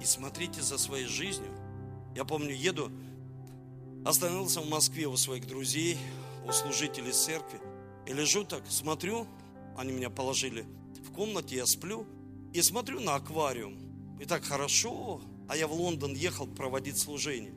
И 0.06 0.08
смотрите 0.08 0.62
за 0.62 0.78
своей 0.78 1.06
жизнью. 1.06 1.50
Я 2.14 2.24
помню, 2.24 2.54
еду, 2.54 2.92
остановился 4.04 4.60
в 4.60 4.68
Москве 4.68 5.08
у 5.08 5.16
своих 5.16 5.48
друзей, 5.48 5.98
у 6.46 6.52
служителей 6.52 7.10
церкви, 7.10 7.60
и 8.06 8.12
лежу 8.12 8.44
так, 8.44 8.62
смотрю, 8.68 9.26
они 9.76 9.92
меня 9.92 10.08
положили 10.08 10.64
в 11.04 11.10
комнате, 11.10 11.56
я 11.56 11.66
сплю, 11.66 12.06
и 12.54 12.62
смотрю 12.62 13.00
на 13.00 13.16
аквариум. 13.16 13.76
И 14.20 14.24
так 14.26 14.44
хорошо, 14.44 15.20
а 15.48 15.56
я 15.56 15.66
в 15.66 15.72
Лондон 15.72 16.14
ехал 16.14 16.46
проводить 16.46 16.98
служение. 16.98 17.52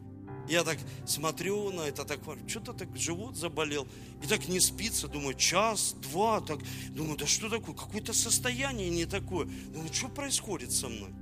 Я 0.50 0.64
так 0.64 0.80
смотрю 1.06 1.72
на 1.72 1.82
этот 1.82 2.10
аквариум, 2.10 2.50
что-то 2.50 2.74
так 2.74 2.98
живот 2.98 3.36
заболел. 3.36 3.88
И 4.24 4.28
так 4.28 4.48
не 4.48 4.60
спится, 4.60 5.08
думаю, 5.08 5.36
час, 5.36 5.94
два, 6.02 6.42
так, 6.42 6.62
думаю, 6.90 7.16
да 7.16 7.28
что 7.28 7.48
такое, 7.48 7.76
какое-то 7.76 8.12
состояние 8.12 8.90
не 8.90 9.06
такое. 9.06 9.46
Думаю, 9.46 9.94
что 9.94 10.10
происходит 10.10 10.72
со 10.72 10.90
мной? 10.90 11.14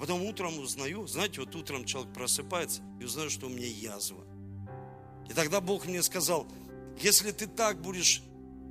Потом 0.00 0.22
утром 0.22 0.58
узнаю, 0.58 1.06
знаете, 1.06 1.40
вот 1.40 1.54
утром 1.54 1.84
человек 1.84 2.14
просыпается 2.14 2.80
и 2.98 3.04
узнает, 3.04 3.30
что 3.30 3.46
у 3.46 3.50
меня 3.50 3.68
язва. 3.68 4.24
И 5.28 5.34
тогда 5.34 5.60
Бог 5.60 5.84
мне 5.84 6.02
сказал, 6.02 6.48
если 6.98 7.32
ты 7.32 7.46
так 7.46 7.82
будешь 7.82 8.22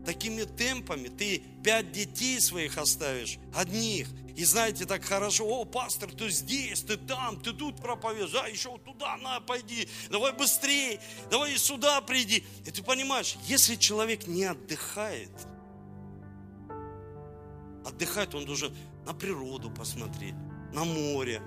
такими 0.08 0.42
темпами, 0.42 1.08
ты 1.08 1.44
пять 1.64 1.92
детей 1.92 2.42
своих 2.42 2.80
оставишь, 2.80 3.38
одних. 3.54 4.08
И 4.36 4.44
знаете, 4.44 4.86
так 4.86 5.04
хорошо, 5.04 5.46
о, 5.46 5.66
пастор, 5.66 6.12
ты 6.12 6.30
здесь, 6.30 6.82
ты 6.82 6.98
там, 6.98 7.40
ты 7.40 7.54
тут 7.54 7.80
проповедуешь, 7.80 8.34
а 8.42 8.50
еще 8.50 8.80
туда 8.80 9.16
на, 9.18 9.40
пойди, 9.40 9.88
давай 10.10 10.34
быстрее, 10.34 11.00
давай 11.30 11.56
сюда 11.60 12.02
приди. 12.02 12.44
И 12.66 12.72
ты 12.72 12.82
понимаешь, 12.82 13.38
если 13.46 13.76
человек 13.76 14.26
не 14.26 14.46
отдыхает, 14.46 15.32
отдыхает, 17.86 18.34
он 18.34 18.46
должен 18.46 18.76
на 19.06 19.14
природу 19.14 19.70
посмотреть, 19.70 20.36
на 20.74 20.84
море, 20.84 21.42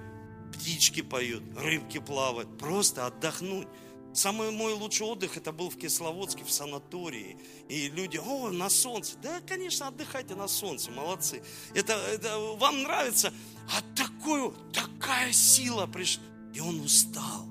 птички 0.53 1.03
поют, 1.03 1.43
рыбки 1.57 1.99
плавают, 1.99 2.59
просто 2.59 3.07
отдохнуть. 3.07 3.69
Самый 4.15 4.51
мой 4.51 4.75
лучший 4.75 5.07
отдых 5.07 5.39
это 5.39 5.53
был 5.53 5.71
в 5.71 5.79
Кисловодске, 5.79 6.45
в 6.45 6.53
санатории. 6.53 7.39
И 7.69 7.89
люди, 7.89 8.19
о, 8.19 8.51
на 8.51 8.69
солнце. 8.69 9.17
Да, 9.23 9.41
конечно, 9.41 9.89
отдыхайте 9.89 10.35
на 10.35 10.49
солнце, 10.49 10.91
молодцы. 10.91 11.43
Это, 11.75 11.95
это 11.95 12.39
вам 12.39 12.83
нравится. 12.83 13.33
А 13.71 13.81
такую, 13.97 14.55
такая 14.73 15.33
сила 15.33 15.87
пришла. 15.87 16.23
И 16.53 16.61
он 16.61 16.81
устал. 16.81 17.47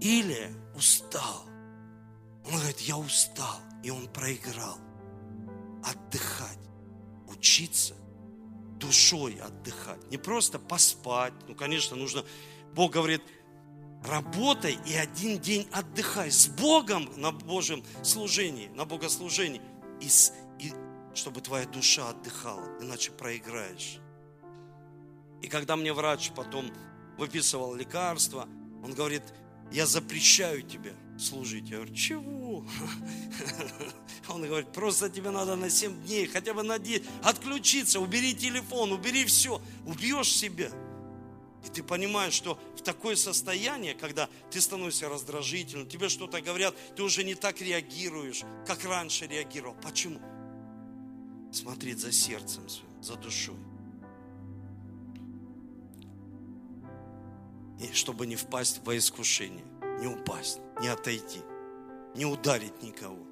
Или 0.00 0.54
устал. 0.76 1.44
Он 2.44 2.52
говорит, 2.52 2.80
я 2.80 2.96
устал. 2.96 3.60
И 3.82 3.90
он 3.90 4.06
проиграл. 4.06 4.78
Отдыхать, 5.82 6.58
учиться 7.26 7.94
душой 8.78 9.34
отдыхать. 9.34 10.10
Не 10.10 10.18
просто 10.18 10.58
поспать. 10.58 11.32
Ну, 11.48 11.54
конечно, 11.54 11.96
нужно... 11.96 12.24
Бог 12.72 12.92
говорит, 12.92 13.22
работай 14.04 14.78
и 14.86 14.94
один 14.94 15.38
день 15.38 15.68
отдыхай 15.72 16.30
с 16.30 16.48
Богом 16.48 17.08
на 17.16 17.32
Божьем 17.32 17.82
служении, 18.02 18.68
на 18.68 18.84
богослужении. 18.84 19.60
И, 20.00 20.08
с, 20.08 20.32
и 20.58 20.72
чтобы 21.14 21.40
твоя 21.40 21.66
душа 21.66 22.10
отдыхала, 22.10 22.78
иначе 22.80 23.10
проиграешь. 23.12 23.98
И 25.42 25.48
когда 25.48 25.76
мне 25.76 25.92
врач 25.92 26.32
потом 26.34 26.70
выписывал 27.18 27.74
лекарства, 27.74 28.48
он 28.82 28.92
говорит, 28.94 29.22
я 29.72 29.86
запрещаю 29.86 30.62
тебе 30.62 30.94
служить. 31.18 31.68
Я 31.68 31.76
говорю, 31.76 31.94
чего? 31.94 32.45
Он 34.28 34.42
говорит, 34.42 34.72
просто 34.72 35.08
тебе 35.08 35.30
надо 35.30 35.56
на 35.56 35.70
7 35.70 36.04
дней, 36.04 36.26
хотя 36.26 36.54
бы 36.54 36.62
на 36.62 36.78
10, 36.78 37.02
отключиться, 37.22 38.00
убери 38.00 38.34
телефон, 38.34 38.92
убери 38.92 39.24
все, 39.24 39.60
убьешь 39.84 40.30
себя. 40.30 40.70
И 41.64 41.68
ты 41.68 41.82
понимаешь, 41.82 42.32
что 42.32 42.58
в 42.76 42.82
такое 42.82 43.16
состояние, 43.16 43.94
когда 43.94 44.28
ты 44.50 44.60
становишься 44.60 45.08
раздражительным, 45.08 45.88
тебе 45.88 46.08
что-то 46.08 46.40
говорят, 46.40 46.76
ты 46.94 47.02
уже 47.02 47.24
не 47.24 47.34
так 47.34 47.60
реагируешь, 47.60 48.42
как 48.66 48.84
раньше 48.84 49.26
реагировал. 49.26 49.76
Почему? 49.82 50.20
Смотреть 51.52 51.98
за 51.98 52.12
сердцем 52.12 52.68
своим, 52.68 53.02
за 53.02 53.16
душой. 53.16 53.56
И 57.80 57.92
чтобы 57.92 58.26
не 58.26 58.36
впасть 58.36 58.80
во 58.84 58.96
искушение, 58.96 59.64
не 60.00 60.06
упасть, 60.06 60.60
не 60.80 60.88
отойти, 60.88 61.40
не 62.16 62.24
ударить 62.24 62.82
никого. 62.82 63.26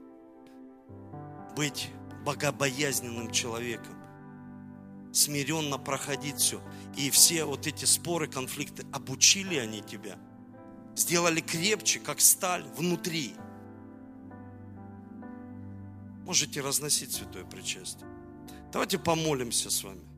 Быть 1.57 1.91
богобоязненным 2.25 3.31
человеком, 3.31 3.95
смиренно 5.13 5.79
проходить 5.79 6.37
все. 6.37 6.61
И 6.97 7.11
все 7.11 7.45
вот 7.45 7.67
эти 7.67 7.85
споры, 7.85 8.29
конфликты, 8.29 8.87
обучили 8.93 9.57
они 9.57 9.83
тебя, 9.83 10.19
сделали 10.97 11.41
крепче, 11.41 12.01
как 12.01 12.21
сталь 12.21 12.65
внутри. 12.77 13.35
Можете 16.25 16.61
разносить 16.61 17.13
святое 17.13 17.45
причастие. 17.45 18.09
Давайте 18.73 18.99
помолимся 18.99 19.71
с 19.71 19.85
вами. 19.85 20.14